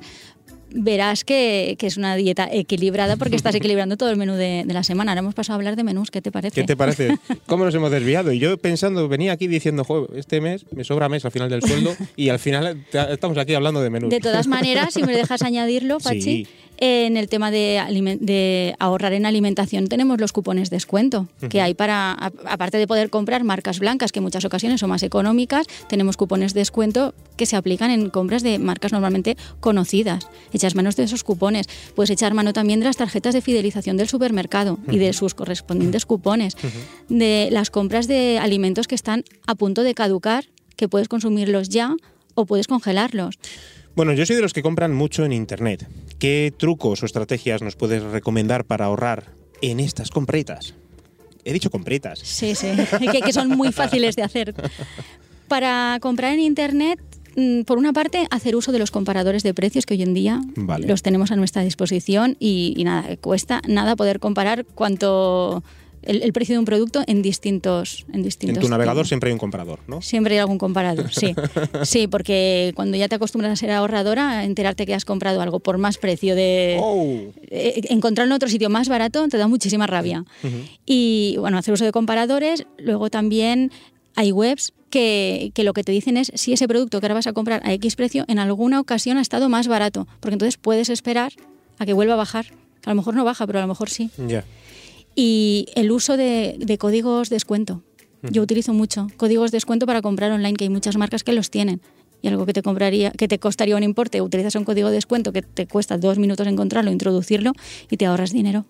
verás 0.71 1.23
que, 1.23 1.75
que 1.79 1.87
es 1.87 1.97
una 1.97 2.15
dieta 2.15 2.47
equilibrada 2.51 3.15
porque 3.17 3.35
estás 3.35 3.55
equilibrando 3.55 3.97
todo 3.97 4.09
el 4.09 4.17
menú 4.17 4.33
de, 4.33 4.63
de 4.65 4.73
la 4.73 4.83
semana. 4.83 5.11
Ahora 5.11 5.19
hemos 5.19 5.33
pasado 5.35 5.55
a 5.55 5.57
hablar 5.57 5.75
de 5.75 5.83
menús, 5.83 6.11
¿qué 6.11 6.21
te 6.21 6.31
parece? 6.31 6.53
¿Qué 6.61 6.65
te 6.67 6.77
parece? 6.77 7.17
¿Cómo 7.47 7.65
nos 7.65 7.73
hemos 7.75 7.91
desviado? 7.91 8.31
Y 8.31 8.39
yo 8.39 8.57
pensando, 8.57 9.07
venía 9.07 9.31
aquí 9.33 9.47
diciendo, 9.47 9.83
"Jo, 9.83 10.07
este 10.15 10.41
mes 10.41 10.65
me 10.75 10.83
sobra 10.83 11.09
mes 11.09 11.25
al 11.25 11.31
final 11.31 11.49
del 11.49 11.61
sueldo 11.61 11.95
y 12.15 12.29
al 12.29 12.39
final 12.39 12.85
estamos 12.91 13.37
aquí 13.37 13.53
hablando 13.53 13.81
de 13.81 13.89
menús. 13.89 14.09
De 14.09 14.19
todas 14.19 14.47
maneras, 14.47 14.93
si 14.93 15.03
me 15.03 15.13
dejas 15.15 15.41
añadirlo, 15.41 15.99
Pachi, 15.99 16.19
Sí. 16.21 16.47
en 16.77 17.17
el 17.17 17.27
tema 17.27 17.51
de, 17.51 18.75
ahorrar 18.79 19.13
en 19.13 19.25
alimentación 19.25 19.87
tenemos 19.87 20.19
los 20.19 20.31
cupones 20.31 20.69
descuento 20.69 21.27
que 21.49 21.61
hay 21.61 21.73
para, 21.73 22.11
a- 22.11 22.31
aparte 22.45 22.77
de 22.77 22.87
poder 22.87 23.09
comprar 23.09 23.43
marcas 23.43 23.79
blancas, 23.79 24.11
que 24.11 24.19
en 24.19 24.23
muchas 24.23 24.45
ocasiones 24.45 24.79
son 24.79 24.89
más 24.89 25.03
económicas, 25.03 25.65
tenemos 25.87 26.15
cupones 26.17 26.53
descuento 26.53 27.13
que 27.37 27.45
se 27.45 27.55
aplican 27.55 27.91
en 27.91 28.09
compras 28.09 28.43
de 28.43 28.59
marcas 28.59 28.91
normalmente 28.91 29.35
conocidas. 29.59 30.27
Echas 30.59 30.75
manos 30.75 30.97
de 30.97 31.03
esos 31.03 31.23
cupones. 31.23 31.67
Puedes 31.95 32.09
echar 32.09 32.33
mano 32.33 32.51
también 32.51 32.81
de 32.81 32.85
las 32.85 32.97
tarjetas 32.97 33.33
de 33.33 33.39
fidelización 33.39 33.95
del 33.95 34.09
supermercado 34.09 34.77
y 34.91 34.97
de 34.97 35.13
sus 35.13 35.33
correspondientes 35.33 36.05
cupones. 36.05 36.57
De 37.07 37.47
las 37.49 37.71
compras 37.71 38.09
de 38.09 38.39
alimentos 38.39 38.85
que 38.85 38.95
están 38.95 39.23
a 39.47 39.55
punto 39.55 39.83
de 39.83 39.93
caducar, 39.93 40.49
que 40.75 40.89
puedes 40.89 41.07
consumirlos 41.07 41.69
ya 41.69 41.95
o 42.35 42.45
puedes 42.45 42.67
congelarlos. 42.67 43.39
Bueno, 43.95 44.11
yo 44.11 44.25
soy 44.25 44.35
de 44.35 44.41
los 44.41 44.51
que 44.51 44.61
compran 44.61 44.93
mucho 44.93 45.23
en 45.23 45.31
internet. 45.31 45.87
¿Qué 46.19 46.53
trucos 46.55 47.03
o 47.03 47.05
estrategias 47.05 47.61
nos 47.61 47.77
puedes 47.77 48.03
recomendar 48.03 48.65
para 48.65 48.83
ahorrar 48.83 49.31
en 49.61 49.79
estas 49.79 50.09
compritas? 50.09 50.73
He 51.45 51.53
dicho 51.53 51.69
compritas. 51.69 52.19
Sí, 52.19 52.53
sí, 52.53 52.67
que, 53.13 53.21
que 53.21 53.31
son 53.31 53.47
muy 53.47 53.71
fáciles 53.71 54.17
de 54.17 54.23
hacer. 54.23 54.53
Para 55.47 55.97
comprar 55.99 56.33
en 56.33 56.41
Internet, 56.41 56.99
por 57.65 57.77
una 57.77 57.93
parte, 57.93 58.27
hacer 58.31 58.55
uso 58.55 58.71
de 58.71 58.79
los 58.79 58.91
comparadores 58.91 59.43
de 59.43 59.53
precios 59.53 59.85
que 59.85 59.93
hoy 59.93 60.03
en 60.03 60.13
día 60.13 60.41
Vale. 60.55 60.87
los 60.87 61.01
tenemos 61.01 61.31
a 61.31 61.35
nuestra 61.35 61.61
disposición 61.63 62.37
y, 62.39 62.73
y 62.77 62.83
nada, 62.83 63.15
cuesta 63.17 63.61
nada 63.67 63.95
poder 63.95 64.19
comparar 64.19 64.65
cuánto 64.65 65.63
el, 66.01 66.23
el 66.23 66.33
precio 66.33 66.55
de 66.55 66.59
un 66.59 66.65
producto 66.65 67.03
en 67.07 67.21
distintos 67.21 68.05
en 68.13 68.23
distintos 68.23 68.57
En 68.57 68.61
tu 68.63 68.69
navegador 68.69 69.07
siempre 69.07 69.29
hay 69.29 69.33
un 69.33 69.39
comparador, 69.39 69.79
¿no? 69.87 70.01
Siempre 70.01 70.35
hay 70.35 70.39
algún 70.39 70.57
comparador, 70.57 71.11
sí. 71.11 71.35
Sí, 71.83 72.07
porque 72.07 72.71
cuando 72.75 72.97
ya 72.97 73.07
te 73.07 73.15
acostumbras 73.15 73.51
a 73.51 73.55
ser 73.55 73.71
ahorradora, 73.71 74.45
enterarte 74.45 74.85
que 74.85 74.93
has 74.93 75.05
comprado 75.05 75.41
algo 75.41 75.59
por 75.59 75.77
más 75.77 75.97
precio 75.97 76.35
de, 76.35 76.77
¡Oh! 76.81 77.31
eh, 77.49 77.81
encontrarlo 77.89 78.33
en 78.33 78.35
otro 78.37 78.49
sitio 78.49 78.69
más 78.69 78.89
barato 78.89 79.27
te 79.27 79.37
da 79.37 79.47
muchísima 79.47 79.87
rabia. 79.87 80.25
Y 80.85 81.35
bueno, 81.39 81.57
hacer 81.57 81.73
uso 81.73 81.85
de 81.85 81.91
comparadores. 81.91 82.65
Luego 82.77 83.09
también 83.09 83.71
hay 84.15 84.31
webs 84.31 84.73
que, 84.89 85.51
que 85.53 85.63
lo 85.63 85.73
que 85.73 85.83
te 85.83 85.91
dicen 85.91 86.17
es 86.17 86.31
si 86.35 86.53
ese 86.53 86.67
producto 86.67 86.99
que 86.99 87.05
ahora 87.05 87.15
vas 87.15 87.27
a 87.27 87.33
comprar 87.33 87.61
a 87.63 87.73
X 87.73 87.95
precio 87.95 88.25
en 88.27 88.39
alguna 88.39 88.79
ocasión 88.79 89.17
ha 89.17 89.21
estado 89.21 89.49
más 89.49 89.67
barato. 89.67 90.07
Porque 90.19 90.33
entonces 90.33 90.57
puedes 90.57 90.89
esperar 90.89 91.33
a 91.77 91.85
que 91.85 91.93
vuelva 91.93 92.13
a 92.13 92.17
bajar. 92.17 92.47
A 92.85 92.89
lo 92.89 92.95
mejor 92.95 93.15
no 93.15 93.23
baja, 93.23 93.45
pero 93.45 93.59
a 93.59 93.61
lo 93.61 93.67
mejor 93.67 93.89
sí. 93.89 94.09
Y 95.15 95.67
el 95.75 95.91
uso 95.91 96.17
de, 96.17 96.55
de 96.59 96.77
códigos 96.77 97.29
descuento. 97.29 97.83
Yo 98.21 98.41
utilizo 98.41 98.73
mucho 98.73 99.07
códigos 99.17 99.51
descuento 99.51 99.85
para 99.85 100.01
comprar 100.01 100.31
online, 100.31 100.55
que 100.55 100.65
hay 100.65 100.69
muchas 100.69 100.97
marcas 100.97 101.23
que 101.23 101.31
los 101.31 101.49
tienen. 101.49 101.81
Y 102.21 102.27
algo 102.27 102.45
que 102.45 102.51
te 102.51 102.61
compraría, 102.61 103.11
que 103.11 103.29
te 103.29 103.39
costaría 103.39 103.77
un 103.77 103.83
importe, 103.83 104.21
utilizas 104.21 104.55
un 104.55 104.65
código 104.65 104.89
de 104.89 104.95
descuento 104.95 105.31
que 105.31 105.41
te 105.41 105.67
cuesta 105.67 105.97
dos 105.97 106.19
minutos 106.19 106.45
encontrarlo, 106.47 106.91
introducirlo 106.91 107.53
y 107.89 107.95
te 107.95 108.05
ahorras 108.05 108.33
dinero. 108.33 108.65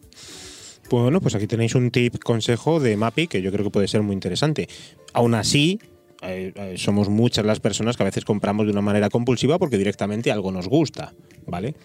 Bueno, 0.89 1.21
pues 1.21 1.35
aquí 1.35 1.47
tenéis 1.47 1.75
un 1.75 1.91
tip, 1.91 2.17
consejo 2.19 2.79
de 2.79 2.97
Mapi 2.97 3.27
que 3.27 3.41
yo 3.41 3.51
creo 3.51 3.63
que 3.63 3.71
puede 3.71 3.87
ser 3.87 4.01
muy 4.01 4.13
interesante. 4.13 4.67
Aún 5.13 5.35
así, 5.35 5.79
eh, 6.21 6.51
eh, 6.55 6.75
somos 6.77 7.09
muchas 7.09 7.45
las 7.45 7.59
personas 7.59 7.95
que 7.97 8.03
a 8.03 8.05
veces 8.05 8.25
compramos 8.25 8.65
de 8.65 8.71
una 8.71 8.81
manera 8.81 9.09
compulsiva 9.09 9.57
porque 9.59 9.77
directamente 9.77 10.31
algo 10.31 10.51
nos 10.51 10.67
gusta, 10.67 11.13
¿vale? 11.45 11.75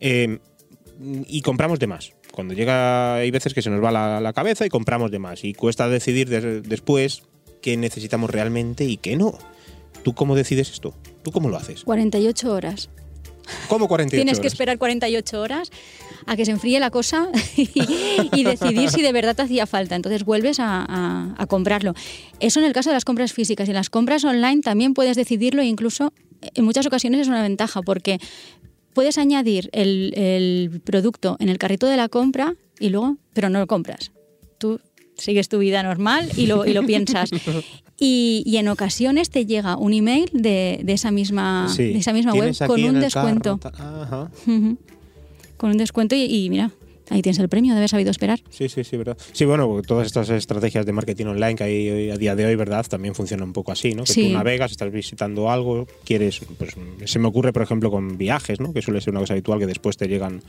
Eh, 0.00 0.38
y 1.26 1.40
compramos 1.42 1.78
de 1.78 1.86
más. 1.88 2.12
Cuando 2.32 2.54
llega, 2.54 3.16
hay 3.16 3.30
veces 3.30 3.54
que 3.54 3.62
se 3.62 3.70
nos 3.70 3.82
va 3.82 3.90
la, 3.90 4.20
la 4.20 4.32
cabeza 4.32 4.64
y 4.64 4.68
compramos 4.68 5.10
de 5.10 5.18
más. 5.18 5.44
Y 5.44 5.52
cuesta 5.52 5.88
decidir 5.88 6.28
des- 6.28 6.62
después 6.62 7.22
qué 7.60 7.76
necesitamos 7.76 8.30
realmente 8.30 8.84
y 8.84 8.96
qué 8.98 9.16
no. 9.16 9.36
¿Tú 10.02 10.14
cómo 10.14 10.34
decides 10.34 10.70
esto? 10.70 10.94
¿Tú 11.22 11.30
cómo 11.32 11.48
lo 11.48 11.56
haces? 11.56 11.84
48 11.84 12.52
horas. 12.52 12.88
¿Cómo 13.68 13.88
48 13.88 14.24
Tienes 14.24 14.40
que 14.40 14.46
esperar 14.46 14.78
48 14.78 15.40
horas 15.40 15.70
a 16.26 16.36
que 16.36 16.44
se 16.44 16.50
enfríe 16.52 16.78
la 16.80 16.90
cosa 16.90 17.28
y, 17.56 17.68
y 18.32 18.44
decidir 18.44 18.90
si 18.90 19.02
de 19.02 19.12
verdad 19.12 19.34
te 19.36 19.42
hacía 19.42 19.66
falta. 19.66 19.96
Entonces 19.96 20.24
vuelves 20.24 20.60
a, 20.60 20.84
a- 20.88 21.34
a 21.38 21.46
comprarlo. 21.46 21.94
Eso 22.40 22.60
en 22.60 22.66
el 22.66 22.72
caso 22.72 22.90
de 22.90 22.94
las 22.94 23.04
compras 23.04 23.32
físicas. 23.32 23.68
Y 23.68 23.70
en 23.70 23.76
las 23.76 23.90
compras 23.90 24.24
online 24.24 24.60
también 24.62 24.94
puedes 24.94 25.16
decidirlo 25.16 25.62
e 25.62 25.66
incluso 25.66 26.12
en 26.40 26.64
muchas 26.64 26.86
ocasiones 26.86 27.20
es 27.20 27.28
una 27.28 27.42
ventaja 27.42 27.82
porque 27.82 28.18
puedes 28.94 29.16
añadir 29.18 29.70
el, 29.72 30.12
el 30.16 30.80
producto 30.84 31.36
en 31.40 31.48
el 31.48 31.58
carrito 31.58 31.86
de 31.86 31.96
la 31.96 32.08
compra 32.08 32.54
y 32.80 32.88
luego, 32.90 33.16
pero 33.32 33.48
no 33.48 33.58
lo 33.58 33.66
compras. 33.66 34.12
Tú 34.58 34.80
sigues 35.16 35.48
tu 35.48 35.58
vida 35.58 35.82
normal 35.82 36.28
y 36.36 36.46
lo, 36.46 36.66
y 36.66 36.72
lo 36.72 36.82
piensas. 36.84 37.30
Y, 38.04 38.42
y 38.46 38.56
en 38.56 38.66
ocasiones 38.66 39.30
te 39.30 39.46
llega 39.46 39.76
un 39.76 39.92
email 39.92 40.28
de, 40.32 40.80
de 40.82 40.92
esa 40.92 41.12
misma, 41.12 41.68
Sí. 41.68 41.84
de 41.92 41.98
esa 41.98 42.12
misma 42.12 42.32
web 42.34 42.52
con 42.66 42.82
un 42.82 42.98
descuento. 42.98 43.60
Ajá. 43.62 44.28
Con 45.62 45.70
un 45.70 45.78
descuento 45.78 46.16
y, 46.16 46.22
y 46.24 46.50
mira, 46.50 46.72
ahí 47.08 47.22
tienes 47.22 47.38
el 47.38 47.48
premio 47.48 47.72
de 47.72 47.78
haber 47.78 47.88
sabido 47.88 48.10
esperar. 48.10 48.40
Sí, 48.50 48.68
sí, 48.68 48.82
sí, 48.82 48.96
verdad. 48.96 49.16
Sí, 49.32 49.44
bueno, 49.44 49.80
todas 49.86 50.06
estas 50.08 50.28
estrategias 50.30 50.84
de 50.84 50.92
marketing 50.92 51.26
online 51.26 51.54
que 51.54 51.62
hay 51.62 51.88
hoy- 51.88 52.10
a 52.10 52.16
día 52.16 52.34
de 52.34 52.46
hoy, 52.46 52.56
¿verdad? 52.56 52.84
También 52.88 53.14
funcionan 53.14 53.46
un 53.46 53.52
poco 53.52 53.70
así, 53.70 53.94
¿no? 53.94 54.02
Que 54.02 54.12
Sí. 54.12 54.26
tú 54.26 54.32
navegas, 54.32 54.72
estás 54.72 54.90
visitando 54.90 55.48
algo, 55.52 55.86
quieres, 56.04 56.40
pues 56.58 56.74
se 57.04 57.18
me 57.20 57.28
ocurre, 57.28 57.52
por 57.52 57.62
ejemplo, 57.62 57.92
con 57.92 58.18
viajes, 58.18 58.58
¿no? 58.58 58.72
Que 58.72 58.82
suele 58.82 59.00
ser 59.00 59.12
una 59.12 59.20
cosa 59.20 59.34
habitual 59.34 59.60
que 59.60 59.66
después 59.66 59.96
te 59.96 60.08
llegan 60.08 60.42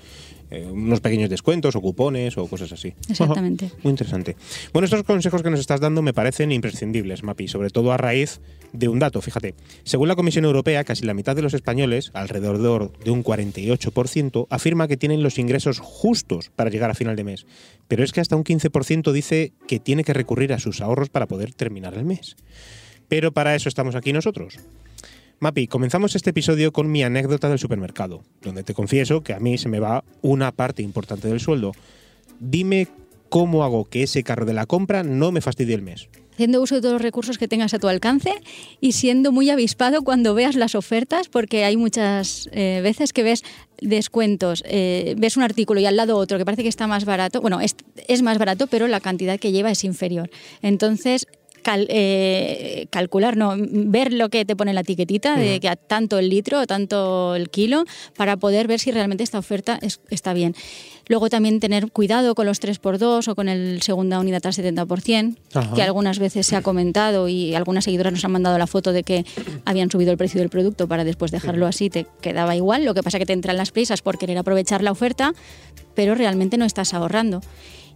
eh, 0.52 0.66
unos 0.66 1.02
pequeños 1.02 1.30
descuentos 1.30 1.76
o 1.76 1.82
cupones 1.82 2.38
o 2.38 2.48
cosas 2.48 2.72
así. 2.72 2.94
Exactamente. 3.10 3.66
Ajá, 3.66 3.76
Muy 3.84 3.92
interesante. 3.92 4.36
Bueno, 4.72 4.86
estos 4.86 5.04
consejos 5.04 5.42
que 5.44 5.50
nos 5.50 5.60
estás 5.60 5.80
dando 5.80 6.02
me 6.02 6.14
parecen 6.14 6.52
imprescindibles, 6.52 7.24
Mapi, 7.24 7.48
sobre 7.48 7.70
todo 7.70 7.92
a 7.92 7.98
raíz 7.98 8.42
de 8.72 8.88
un 8.88 9.00
dato. 9.00 9.22
Fíjate, 9.22 9.56
según 9.84 10.08
la 10.08 10.16
Comisión 10.16 10.46
Europea, 10.46 10.84
casi 10.84 11.06
la 11.06 11.14
mitad 11.14 11.36
de 11.36 11.42
los 11.42 11.54
españoles, 11.54 12.12
alrededor 12.14 12.98
de 13.00 13.12
un 13.12 13.24
48%, 13.24 14.48
afirma 14.50 14.88
que 14.88 14.98
tienen 14.98 15.24
los 15.24 15.40
ingresos 15.40 15.80
justos 15.80 16.52
para 16.56 16.70
llegar 16.70 16.90
a 16.90 16.96
final 16.96 17.16
de 17.16 17.24
mes. 17.24 17.46
Pero 17.88 18.04
es 18.04 18.12
que 18.12 18.22
hasta 18.22 18.36
un 18.36 18.44
15% 18.44 19.12
dice 19.12 19.54
que 19.68 19.80
tiene 19.80 20.04
que 20.04 20.14
recurrir 20.14 20.54
a 20.54 20.60
sus 20.60 20.82
ahorros 20.82 21.10
para 21.10 21.28
poder 21.28 21.54
terminar 21.54 21.94
el 21.94 22.06
mes. 22.06 22.36
Pero 23.08 23.32
para 23.32 23.56
eso 23.56 23.70
estamos 23.70 23.96
aquí 23.96 24.14
nosotros. 24.14 24.60
Mapi, 25.44 25.68
comenzamos 25.68 26.16
este 26.16 26.30
episodio 26.30 26.72
con 26.72 26.90
mi 26.90 27.04
anécdota 27.04 27.50
del 27.50 27.60
supermercado, 27.60 28.24
donde 28.44 28.64
te 28.64 28.74
confieso 28.74 29.24
que 29.24 29.34
a 29.34 29.42
mí 29.42 29.58
se 29.58 29.68
me 29.68 29.82
va 29.82 30.06
una 30.22 30.54
parte 30.54 30.82
importante 30.84 31.28
del 31.28 31.42
sueldo. 31.42 31.74
Dime 32.40 32.88
cómo 33.28 33.66
hago 33.66 33.84
que 33.84 34.04
ese 34.04 34.24
carro 34.24 34.46
de 34.46 34.54
la 34.54 34.66
compra 34.66 35.04
no 35.04 35.34
me 35.34 35.42
fastidie 35.42 35.76
el 35.76 35.82
mes. 35.82 36.08
haciendo 36.32 36.62
uso 36.62 36.76
de 36.76 36.82
todos 36.82 36.94
los 36.94 37.02
recursos 37.02 37.38
que 37.38 37.50
tengas 37.50 37.74
a 37.74 37.80
tu 37.80 37.90
alcance 37.90 38.32
y 38.80 38.94
siendo 38.94 39.34
muy 39.34 39.50
avispado 39.50 40.04
cuando 40.04 40.34
veas 40.34 40.56
las 40.56 40.76
ofertas, 40.76 41.28
porque 41.28 41.66
hay 41.66 41.76
muchas 41.76 42.48
eh, 42.54 42.80
veces 42.82 43.12
que 43.12 43.24
ves 43.24 43.44
descuentos, 43.82 44.64
eh, 44.66 45.14
ves 45.18 45.36
un 45.36 45.44
artículo 45.44 45.82
y 45.82 45.86
al 45.86 45.98
lado 45.98 46.18
otro 46.18 46.38
que 46.38 46.46
parece 46.46 46.64
que 46.64 46.70
está 46.70 46.88
más 46.88 47.04
barato, 47.04 47.42
bueno, 47.42 47.60
es, 47.60 47.76
es 48.08 48.22
más 48.22 48.38
barato, 48.38 48.68
pero 48.68 48.88
la 48.88 49.02
cantidad 49.02 49.38
que 49.38 49.52
lleva 49.52 49.72
es 49.72 49.84
inferior. 49.84 50.30
Entonces, 50.62 51.28
cal- 51.64 51.88
eh, 51.90 52.86
calcular, 52.92 53.36
no, 53.38 53.54
ver 53.58 54.14
lo 54.14 54.30
que 54.30 54.46
te 54.46 54.56
pone 54.56 54.74
la 54.74 54.82
etiquetita, 54.82 55.36
de 55.38 55.60
que 55.60 55.70
a 55.70 55.76
tanto 55.76 56.20
el 56.20 56.30
litro 56.30 56.60
o 56.62 56.68
tanto 56.68 57.36
el 57.36 57.50
kilo, 57.50 57.86
para 58.16 58.38
poder 58.38 58.68
ver 58.68 58.80
si 58.80 58.92
realmente 58.92 59.24
esta 59.24 59.40
oferta 59.40 59.80
es- 59.82 60.00
está 60.12 60.34
bien. 60.34 60.54
Luego 61.08 61.30
también 61.30 61.60
tener 61.60 61.92
cuidado 61.92 62.34
con 62.36 62.46
los 62.46 62.60
3x2 62.62 63.28
o 63.28 63.36
con 63.36 63.50
el 63.50 63.82
segunda 63.82 64.20
unidad 64.20 64.46
al 64.46 64.54
70%, 64.54 65.36
Ajá. 65.54 65.74
que 65.76 65.82
algunas 65.82 66.18
veces 66.20 66.48
se 66.48 66.56
ha 66.56 66.62
comentado 66.62 67.28
y 67.28 67.56
algunas 67.56 67.84
seguidoras 67.84 68.14
nos 68.14 68.24
han 68.24 68.32
mandado 68.32 68.58
la 68.58 68.68
foto 68.68 68.94
de 68.94 69.04
que 69.04 69.26
habían 69.66 69.92
subido 69.92 70.12
el 70.12 70.18
precio 70.18 70.40
del 70.40 70.50
producto 70.50 70.88
para 70.88 71.04
después 71.04 71.32
dejarlo 71.32 71.68
así, 71.68 71.90
te 71.90 72.06
quedaba 72.22 72.56
igual. 72.56 72.86
Lo 72.86 72.94
que 72.94 73.04
pasa 73.04 73.20
que 73.20 73.26
te 73.26 73.34
entran 73.34 73.58
las 73.58 73.72
prisas 73.72 74.02
por 74.02 74.18
querer 74.18 74.38
aprovechar 74.38 74.82
la 74.82 74.92
oferta, 74.92 75.34
pero 75.94 76.16
realmente 76.16 76.58
no 76.58 76.64
estás 76.66 76.94
ahorrando. 76.94 77.42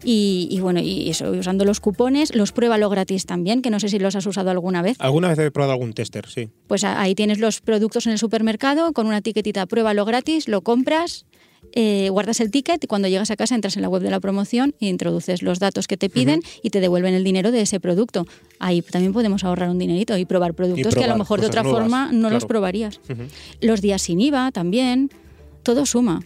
Y, 0.03 0.47
y 0.51 0.59
bueno, 0.59 0.79
y 0.79 1.09
eso, 1.09 1.31
usando 1.31 1.65
los 1.65 1.79
cupones, 1.79 2.35
los 2.35 2.51
pruébalo 2.51 2.89
gratis 2.89 3.25
también, 3.25 3.61
que 3.61 3.69
no 3.69 3.79
sé 3.79 3.89
si 3.89 3.99
los 3.99 4.15
has 4.15 4.25
usado 4.25 4.49
alguna 4.51 4.81
vez. 4.81 4.97
Alguna 4.99 5.29
vez 5.29 5.39
he 5.39 5.51
probado 5.51 5.73
algún 5.73 5.93
tester, 5.93 6.27
sí. 6.27 6.49
Pues 6.67 6.83
ahí 6.83 7.15
tienes 7.15 7.39
los 7.39 7.61
productos 7.61 8.05
en 8.05 8.13
el 8.13 8.17
supermercado 8.17 8.93
con 8.93 9.07
una 9.07 9.17
etiquetita 9.17 9.65
pruébalo 9.65 10.05
gratis, 10.05 10.47
lo 10.47 10.61
compras, 10.61 11.25
eh, 11.73 12.09
guardas 12.09 12.39
el 12.39 12.51
ticket 12.51 12.83
y 12.83 12.87
cuando 12.87 13.07
llegas 13.07 13.31
a 13.31 13.35
casa 13.35 13.55
entras 13.55 13.75
en 13.75 13.81
la 13.81 13.89
web 13.89 14.01
de 14.01 14.09
la 14.09 14.19
promoción 14.19 14.75
e 14.79 14.87
introduces 14.87 15.41
los 15.41 15.59
datos 15.59 15.87
que 15.87 15.97
te 15.97 16.09
piden 16.09 16.41
y 16.61 16.69
te 16.69 16.79
devuelven 16.79 17.13
el 17.13 17.23
dinero 17.23 17.51
de 17.51 17.61
ese 17.61 17.79
producto. 17.79 18.25
Ahí 18.59 18.81
también 18.81 19.13
podemos 19.13 19.43
ahorrar 19.43 19.69
un 19.69 19.77
dinerito 19.77 20.17
y 20.17 20.25
probar 20.25 20.53
productos 20.53 20.95
que 20.95 21.03
a 21.03 21.07
lo 21.07 21.17
mejor 21.17 21.41
de 21.41 21.47
otra 21.47 21.63
nuevas, 21.63 21.81
forma 21.81 22.11
no 22.11 22.29
los 22.29 22.45
probarías. 22.45 22.99
Los 23.61 23.81
días 23.81 24.01
sin 24.01 24.21
IVA 24.21 24.51
también, 24.51 25.09
todo 25.63 25.85
suma. 25.85 26.21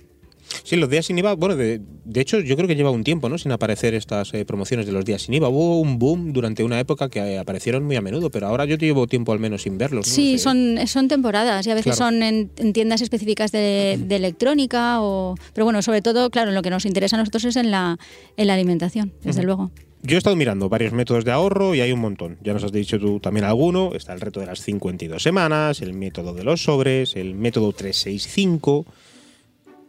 Sí, 0.64 0.76
los 0.76 0.90
días 0.90 1.06
sin 1.06 1.18
IVA, 1.18 1.34
bueno, 1.36 1.56
de, 1.56 1.82
de 2.06 2.22
hecho 2.22 2.40
yo 2.40 2.56
creo 2.56 2.68
que 2.68 2.76
lleva 2.76 2.92
un 2.92 3.04
tiempo, 3.04 3.30
¿no? 3.30 3.38
Sin 3.38 3.52
aparecer 3.52 3.94
estas 3.94 4.34
eh, 4.34 4.46
promociones 4.46 4.86
de 4.86 4.92
los 4.92 5.06
días 5.06 5.22
sin 5.24 5.34
IVA. 5.36 5.50
Hubo 5.50 5.80
un 5.80 5.98
boom 6.00 6.34
durante 6.34 6.64
una 6.64 6.80
época 6.80 7.10
que 7.10 7.20
eh, 7.20 7.38
aparecieron 7.40 7.84
muy 7.84 7.96
a 7.96 8.02
menudo, 8.02 8.30
pero 8.30 8.48
ahora 8.48 8.66
yo 8.66 8.76
llevo 8.78 9.08
tiempo 9.08 9.32
al 9.34 9.40
menos 9.40 9.64
sin 9.64 9.78
verlos. 9.78 10.08
¿no? 10.08 10.14
Sí, 10.14 10.34
No 10.34 10.38
sé. 10.38 10.44
son, 10.44 10.88
son 10.88 11.08
temporadas 11.08 11.66
y 11.68 11.72
a 11.72 11.76
veces 11.76 11.96
Claro. 11.96 12.12
son 12.12 12.24
en, 12.24 12.52
en 12.58 12.74
tiendas 12.74 13.02
específicas 13.02 13.52
de, 13.52 13.98
de 14.02 14.16
electrónica, 14.16 15.02
o, 15.02 15.36
pero 15.54 15.66
bueno, 15.66 15.82
sobre 15.82 16.02
todo, 16.02 16.30
claro, 16.30 16.52
lo 16.52 16.62
que 16.62 16.70
nos 16.70 16.86
interesa 16.86 17.16
a 17.16 17.20
nosotros 17.20 17.44
es 17.46 17.56
en 17.56 17.72
la, 17.72 17.98
en 18.38 18.48
la 18.48 18.54
alimentación, 18.56 19.12
desde 19.24 19.44
luego. 19.44 19.72
Yo 20.04 20.16
he 20.16 20.18
estado 20.18 20.36
mirando 20.36 20.68
varios 20.68 20.94
métodos 20.94 21.26
de 21.26 21.32
ahorro 21.32 21.76
y 21.76 21.82
hay 21.82 21.92
un 21.92 22.00
montón. 22.00 22.38
Ya 22.44 22.54
nos 22.54 22.64
has 22.64 22.72
dicho 22.72 22.98
tú 23.00 23.20
también 23.20 23.46
alguno. 23.46 23.92
Está 23.94 24.14
el 24.14 24.20
reto 24.20 24.40
de 24.40 24.48
las 24.48 24.60
52 24.62 25.22
semanas, 25.22 25.80
el 25.84 25.94
método 25.94 26.34
de 26.34 26.44
los 26.44 26.64
sobres, 26.64 27.16
el 27.16 27.36
método 27.36 27.72
365. 27.72 28.86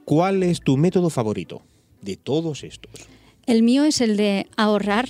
¿Cuál 0.05 0.43
es 0.43 0.61
tu 0.61 0.77
método 0.77 1.11
favorito 1.11 1.63
de 2.01 2.17
todos 2.17 2.65
estos? 2.65 2.91
El 3.47 3.63
mío 3.63 3.85
es 3.85 4.01
el 4.01 4.17
de 4.17 4.47
ahorrar 4.57 5.09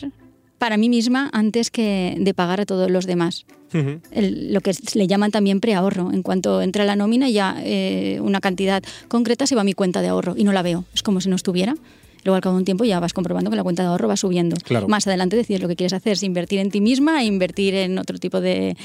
para 0.59 0.77
mí 0.77 0.89
misma 0.89 1.29
antes 1.33 1.71
que 1.71 2.17
de 2.19 2.35
pagar 2.35 2.61
a 2.61 2.67
todos 2.67 2.91
los 2.91 3.07
demás. 3.07 3.47
Ujú. 3.75 4.01
El- 4.11 4.53
lo 4.53 4.61
que 4.61 4.73
le 4.95 5.07
llaman 5.07 5.31
también 5.31 5.61
preahorro. 5.61 6.13
En 6.13 6.23
cuanto 6.23 6.63
entra 6.63 6.85
la 6.85 6.95
nómina, 6.95 7.29
ya 7.31 7.57
eh, 7.65 8.19
una 8.23 8.41
cantidad 8.41 8.83
concreta 9.09 9.47
se 9.47 9.55
va 9.55 9.63
a 9.63 9.65
mi 9.65 9.73
cuenta 9.73 10.03
de 10.03 10.09
ahorro 10.09 10.35
y 10.37 10.45
no 10.45 10.53
la 10.53 10.63
veo. 10.63 10.85
Es 10.95 11.03
como 11.03 11.21
si 11.21 11.29
no 11.29 11.37
estuviera. 11.37 11.75
Luego 12.25 12.37
al 12.37 12.43
cabo 12.43 12.55
de 12.55 12.61
un 12.61 12.65
tiempo 12.65 12.85
ya 12.85 13.01
vas 13.01 13.13
comprobando 13.15 13.51
que 13.51 13.57
la 13.57 13.65
cuenta 13.65 13.83
de 13.83 13.89
ahorro 13.89 14.07
va 14.07 14.17
subiendo. 14.17 14.55
Claro. 14.63 14.87
Más 14.87 15.07
adelante 15.09 15.35
decides 15.37 15.61
lo 15.61 15.67
que 15.69 15.75
quieres 15.75 15.93
hacer, 15.95 16.17
si 16.17 16.27
invertir 16.27 16.61
en 16.61 16.71
ti 16.71 16.81
misma 16.81 17.21
e 17.23 17.25
invertir 17.27 17.75
en 17.75 17.99
otro 17.99 18.19
tipo 18.19 18.41
de, 18.41 18.77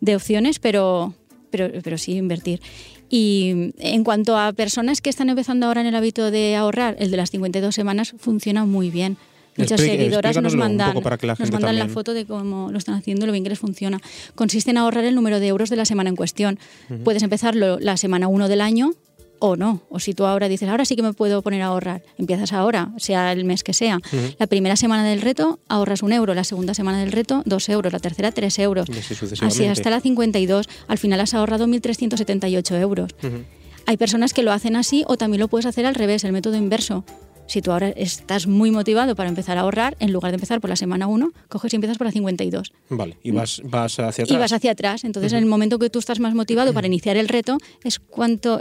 de 0.00 0.16
opciones, 0.16 0.58
pero, 0.58 1.12
pero, 1.50 1.68
pero 1.82 1.98
sí 1.98 2.12
invertir. 2.14 2.62
Y 3.08 3.72
en 3.78 4.04
cuanto 4.04 4.36
a 4.36 4.52
personas 4.52 5.00
que 5.00 5.10
están 5.10 5.28
empezando 5.28 5.66
ahora 5.66 5.80
en 5.80 5.86
el 5.86 5.94
hábito 5.94 6.30
de 6.30 6.56
ahorrar, 6.56 6.96
el 6.98 7.10
de 7.10 7.16
las 7.16 7.30
52 7.30 7.74
semanas 7.74 8.14
funciona 8.18 8.64
muy 8.64 8.90
bien. 8.90 9.16
Muchas 9.56 9.80
Explique- 9.80 9.96
seguidoras 9.96 10.36
nos 10.42 10.54
mandan, 10.54 10.88
la 10.88 10.94
nos 11.38 11.50
mandan 11.50 11.76
la 11.78 11.88
foto 11.88 12.12
de 12.12 12.26
cómo 12.26 12.70
lo 12.70 12.76
están 12.76 12.94
haciendo, 12.94 13.24
lo 13.24 13.32
bien 13.32 13.42
que 13.42 13.48
les 13.50 13.58
funciona. 13.58 14.00
Consiste 14.34 14.70
en 14.70 14.76
ahorrar 14.76 15.04
el 15.04 15.14
número 15.14 15.40
de 15.40 15.46
euros 15.46 15.70
de 15.70 15.76
la 15.76 15.86
semana 15.86 16.10
en 16.10 16.16
cuestión. 16.16 16.58
Puedes 17.04 17.22
empezarlo 17.22 17.78
la 17.80 17.96
semana 17.96 18.28
1 18.28 18.48
del 18.48 18.60
año 18.60 18.90
o 19.38 19.56
no. 19.56 19.82
O 19.88 19.98
si 20.00 20.14
tú 20.14 20.26
ahora 20.26 20.48
dices, 20.48 20.68
ahora 20.68 20.84
sí 20.84 20.96
que 20.96 21.02
me 21.02 21.12
puedo 21.12 21.42
poner 21.42 21.62
a 21.62 21.66
ahorrar, 21.66 22.02
empiezas 22.18 22.52
ahora, 22.52 22.90
sea 22.96 23.32
el 23.32 23.44
mes 23.44 23.62
que 23.62 23.72
sea. 23.72 24.00
La 24.38 24.46
primera 24.46 24.76
semana 24.76 25.04
del 25.04 25.20
reto 25.20 25.58
ahorras 25.68 26.02
un 26.02 26.12
euro, 26.12 26.34
la 26.34 26.44
segunda 26.44 26.74
semana 26.74 27.00
del 27.00 27.12
reto 27.12 27.42
dos 27.44 27.68
euros, 27.68 27.92
la 27.92 27.98
tercera 27.98 28.32
tres 28.32 28.58
euros. 28.58 28.88
Y 28.88 29.44
así 29.44 29.64
hasta 29.66 29.90
la 29.90 30.00
52. 30.00 30.68
Al 30.88 30.98
final 30.98 31.20
has 31.20 31.34
ahorrado 31.34 31.66
1.378 31.66 32.80
euros. 32.80 33.14
Ujú. 33.22 33.44
Hay 33.86 33.96
personas 33.96 34.34
que 34.34 34.42
lo 34.42 34.52
hacen 34.52 34.74
así 34.74 35.04
o 35.06 35.16
también 35.16 35.40
lo 35.40 35.48
puedes 35.48 35.66
hacer 35.66 35.86
al 35.86 35.94
revés, 35.94 36.24
el 36.24 36.32
método 36.32 36.56
inverso. 36.56 37.04
Si 37.48 37.62
tú 37.62 37.70
ahora 37.72 37.88
estás 37.90 38.46
muy 38.46 38.70
motivado 38.70 39.14
para 39.14 39.28
empezar 39.28 39.56
a 39.56 39.60
ahorrar, 39.60 39.96
en 40.00 40.12
lugar 40.12 40.32
de 40.32 40.36
empezar 40.36 40.60
por 40.60 40.68
la 40.68 40.76
semana 40.76 41.06
1, 41.06 41.30
coges 41.48 41.72
y 41.72 41.76
empiezas 41.76 41.96
por 41.96 42.06
la 42.06 42.12
52. 42.12 42.72
Vale, 42.90 43.16
y 43.22 43.30
vas, 43.30 43.62
vas 43.64 43.98
hacia 44.00 44.24
atrás. 44.24 44.30
Y 44.30 44.36
vas 44.38 44.52
hacia 44.52 44.72
atrás. 44.72 45.04
Entonces, 45.04 45.32
en 45.32 45.38
el 45.38 45.46
momento 45.46 45.78
que 45.78 45.88
tú 45.88 45.98
estás 46.00 46.18
más 46.20 46.34
motivado 46.34 46.74
para 46.74 46.86
iniciar 46.88 47.16
el 47.16 47.28
reto, 47.28 47.58
es 47.84 47.98
cuanto, 48.00 48.60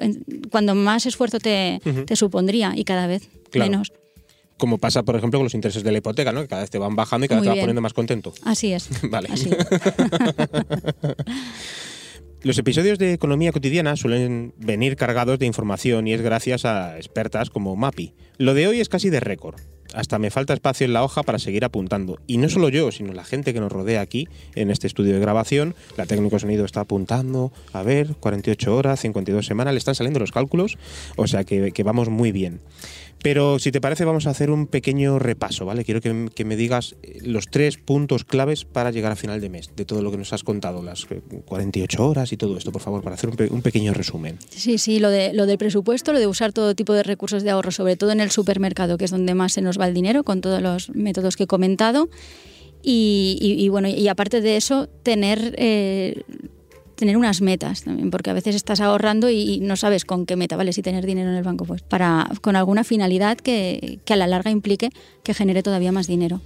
cuando 0.52 0.76
más 0.76 1.06
esfuerzo 1.06 1.40
te, 1.40 1.82
te 2.06 2.16
supondría 2.16 2.74
y 2.76 2.84
cada 2.84 3.08
vez 3.08 3.28
Claro. 3.50 3.72
menos. 3.72 3.92
Como 4.58 4.78
pasa, 4.78 5.04
por 5.04 5.16
ejemplo, 5.18 5.40
con 5.40 5.46
los 5.46 5.54
intereses 5.54 5.84
de 5.84 5.92
la 5.92 5.98
hipoteca, 5.98 6.32
¿no? 6.32 6.42
Que 6.42 6.48
cada 6.48 6.62
vez 6.62 6.70
te 6.70 6.78
van 6.78 6.96
bajando 6.96 7.26
y 7.26 7.28
cada 7.28 7.42
Muy 7.42 7.48
vez 7.48 7.48
te 7.48 7.50
vas 7.50 7.56
bien. 7.56 7.64
poniendo 7.66 7.82
más 7.82 7.94
contento. 7.94 8.34
Así 8.44 8.72
es. 8.72 8.88
Vale. 9.10 9.28
Así 9.32 9.50
es. 9.50 9.58
Los 12.46 12.60
episodios 12.60 13.00
de 13.00 13.12
Economía 13.12 13.52
Cotidiana 13.52 13.96
suelen 13.96 14.54
venir 14.58 14.98
cargados 14.98 15.40
de 15.40 15.48
información 15.48 16.08
y 16.08 16.14
es 16.14 16.22
gracias 16.22 16.64
a 16.64 16.96
expertas 16.96 17.50
como 17.50 17.76
Mapi. 17.76 18.14
Lo 18.38 18.54
de 18.54 18.68
hoy 18.68 18.82
es 18.82 18.88
casi 18.88 19.10
de 19.10 19.20
récord. 19.20 19.56
Hasta 19.96 20.20
me 20.20 20.30
falta 20.30 20.54
espacio 20.54 20.86
en 20.86 20.94
la 20.94 21.04
hoja 21.04 21.24
para 21.24 21.40
seguir 21.40 21.66
apuntando. 21.66 22.20
Y 22.28 22.38
no 22.38 22.48
solo 22.48 22.70
yo, 22.70 22.92
sino 22.92 23.14
la 23.14 23.24
gente 23.24 23.52
que 23.52 23.60
nos 23.60 23.72
rodea 23.72 24.02
aquí 24.02 24.28
en 24.54 24.70
este 24.70 24.86
estudio 24.86 25.14
de 25.14 25.20
grabación. 25.20 25.74
La 25.98 26.06
técnico 26.06 26.38
sonido 26.38 26.66
está 26.66 26.82
apuntando. 26.82 27.52
A 27.74 27.82
ver, 27.82 28.16
48 28.20 28.76
horas, 28.76 29.00
52 29.00 29.44
semanas, 29.44 29.74
le 29.74 29.80
están 29.80 29.96
saliendo 29.96 30.20
los 30.20 30.32
cálculos. 30.32 30.78
O 31.16 31.26
sea 31.26 31.46
que, 31.46 31.72
que 31.72 31.82
vamos 31.82 32.10
muy 32.10 32.32
bien. 32.32 32.60
Pero 33.22 33.58
si 33.58 33.72
te 33.72 33.82
parece, 33.82 34.06
vamos 34.06 34.28
a 34.28 34.30
hacer 34.30 34.52
un 34.52 34.68
pequeño 34.68 35.18
repaso, 35.18 35.66
¿vale? 35.66 35.84
Quiero 35.84 36.00
que, 36.00 36.14
me 36.46 36.56
digas 36.56 36.96
eh, 37.02 37.18
los 37.24 37.48
tres 37.48 37.78
puntos 37.78 38.24
claves 38.24 38.66
para 38.66 38.92
llegar 38.92 39.12
a 39.12 39.16
final 39.16 39.42
de 39.42 39.50
mes, 39.50 39.72
de 39.76 39.84
todo 39.84 40.04
lo 40.04 40.12
que 40.12 40.18
nos 40.18 40.32
has 40.32 40.44
contado, 40.44 40.84
las 40.84 41.08
eh, 41.10 41.22
48 41.46 42.08
horas 42.08 42.32
y 42.32 42.38
todo 42.38 42.56
esto, 42.56 42.72
por 42.72 42.82
favor, 42.84 43.02
para 43.02 43.16
hacer 43.16 43.32
un, 43.32 43.36
pe- 43.36 43.48
un 43.52 43.64
pequeño 43.64 43.94
resumen. 43.96 44.38
Sí, 44.50 44.78
sí, 44.78 45.00
lo, 45.00 45.10
de, 45.10 45.34
lo 45.34 45.48
del 45.48 45.58
presupuesto, 45.58 46.14
lo 46.14 46.20
de 46.20 46.28
usar 46.28 46.54
todo 46.54 46.76
tipo 46.76 46.94
de 46.94 47.02
recursos 47.02 47.42
de 47.42 47.50
ahorro, 47.50 47.72
sobre 47.72 47.96
todo 47.96 48.12
en 48.12 48.20
el 48.20 48.30
supermercado, 48.30 48.98
que 49.00 49.06
es 49.06 49.12
donde 49.12 49.34
más 49.34 49.54
se 49.54 49.62
nos 49.62 49.80
va 49.80 49.88
el 49.88 49.96
dinero, 49.96 50.24
con 50.24 50.42
todos 50.42 50.62
los 50.62 50.90
métodos 50.92 51.36
que 51.36 51.44
he 51.46 51.48
comentado. 51.48 52.10
Y 52.88 53.68
bueno, 53.70 53.88
y 53.88 54.08
aparte 54.08 54.42
de 54.42 54.58
eso, 54.58 54.88
tener, 55.02 55.56
eh, 55.58 56.22
tener 56.96 57.18
unas 57.18 57.42
metas 57.42 57.84
también, 57.84 58.10
porque 58.10 58.30
a 58.30 58.34
veces 58.34 58.56
estás 58.56 58.80
ahorrando 58.80 59.30
y, 59.30 59.60
no 59.60 59.76
sabes 59.76 60.06
con 60.06 60.26
qué 60.26 60.36
meta, 60.36 60.56
¿vale? 60.58 60.74
Si 60.74 60.82
tener 60.82 61.06
dinero 61.06 61.30
en 61.30 61.36
el 61.36 61.44
banco, 61.44 61.66
pues 61.66 61.82
para, 61.82 62.30
con 62.42 62.56
alguna 62.56 62.84
finalidad 62.84 63.38
que, 63.38 64.00
que 64.06 64.14
a 64.14 64.16
la 64.18 64.28
larga 64.28 64.52
implique 64.52 64.90
que 65.24 65.34
genere 65.34 65.64
todavía 65.64 65.92
más 65.92 66.08
dinero. 66.08 66.42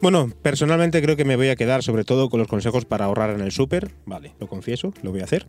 Bueno, 0.00 0.30
personalmente 0.42 1.02
creo 1.02 1.16
que 1.16 1.24
me 1.24 1.34
voy 1.34 1.48
a 1.48 1.56
quedar 1.56 1.82
sobre 1.82 2.04
todo 2.04 2.28
con 2.30 2.38
los 2.38 2.46
consejos 2.46 2.84
para 2.84 3.06
ahorrar 3.06 3.30
en 3.30 3.40
el 3.40 3.50
súper. 3.50 3.90
Vale, 4.06 4.32
lo 4.38 4.46
confieso, 4.46 4.94
lo 5.02 5.10
voy 5.10 5.20
a 5.20 5.24
hacer. 5.24 5.46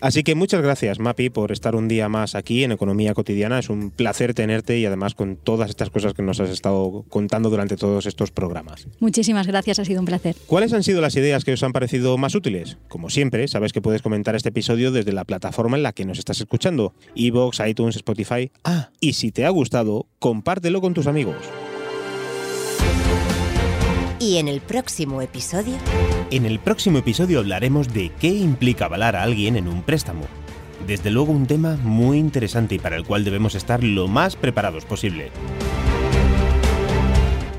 Así 0.00 0.22
que 0.22 0.34
muchas 0.34 0.60
gracias, 0.62 1.00
Mapi, 1.00 1.30
por 1.30 1.52
estar 1.52 1.74
un 1.74 1.88
día 1.88 2.08
más 2.08 2.34
aquí 2.34 2.64
en 2.64 2.72
Economía 2.72 3.14
Cotidiana. 3.14 3.58
Es 3.58 3.70
un 3.70 3.90
placer 3.90 4.34
tenerte 4.34 4.78
y 4.78 4.84
además 4.84 5.14
con 5.14 5.36
todas 5.36 5.70
estas 5.70 5.88
cosas 5.88 6.12
que 6.12 6.22
nos 6.22 6.38
has 6.38 6.50
estado 6.50 7.04
contando 7.08 7.48
durante 7.48 7.76
todos 7.76 8.04
estos 8.04 8.30
programas. 8.30 8.86
Muchísimas 9.00 9.46
gracias, 9.46 9.78
ha 9.78 9.84
sido 9.86 10.00
un 10.00 10.06
placer. 10.06 10.36
¿Cuáles 10.46 10.72
han 10.74 10.82
sido 10.82 11.00
las 11.00 11.16
ideas 11.16 11.44
que 11.44 11.54
os 11.54 11.62
han 11.62 11.72
parecido 11.72 12.16
más 12.18 12.34
útiles? 12.34 12.76
Como 12.88 13.08
siempre, 13.08 13.48
sabes 13.48 13.72
que 13.72 13.80
puedes 13.80 14.02
comentar 14.02 14.36
este 14.36 14.50
episodio 14.50 14.92
desde 14.92 15.12
la 15.12 15.24
plataforma 15.24 15.78
en 15.78 15.82
la 15.82 15.92
que 15.92 16.04
nos 16.04 16.18
estás 16.18 16.40
escuchando, 16.40 16.94
iVoox, 17.14 17.58
iTunes, 17.66 17.96
Spotify. 17.96 18.52
Ah, 18.64 18.90
y 19.00 19.14
si 19.14 19.32
te 19.32 19.46
ha 19.46 19.50
gustado, 19.50 20.06
compártelo 20.18 20.80
con 20.80 20.94
tus 20.94 21.06
amigos. 21.06 21.36
Y 24.20 24.38
en 24.38 24.48
el 24.48 24.60
próximo 24.60 25.22
episodio... 25.22 25.74
En 26.30 26.44
el 26.44 26.58
próximo 26.58 26.98
episodio 26.98 27.38
hablaremos 27.38 27.92
de 27.92 28.10
qué 28.20 28.28
implica 28.28 28.86
avalar 28.86 29.14
a 29.14 29.22
alguien 29.22 29.56
en 29.56 29.68
un 29.68 29.82
préstamo. 29.82 30.26
Desde 30.86 31.10
luego 31.10 31.32
un 31.32 31.46
tema 31.46 31.76
muy 31.82 32.18
interesante 32.18 32.74
y 32.74 32.78
para 32.78 32.96
el 32.96 33.04
cual 33.04 33.24
debemos 33.24 33.54
estar 33.54 33.82
lo 33.84 34.08
más 34.08 34.36
preparados 34.36 34.84
posible. 34.84 35.30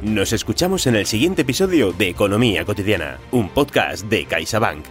Nos 0.01 0.33
escuchamos 0.33 0.87
en 0.87 0.95
el 0.95 1.05
siguiente 1.05 1.43
episodio 1.43 1.91
de 1.93 2.09
Economía 2.09 2.65
Cotidiana, 2.65 3.19
un 3.31 3.49
podcast 3.49 4.05
de 4.05 4.25
CaixaBank. 4.25 4.83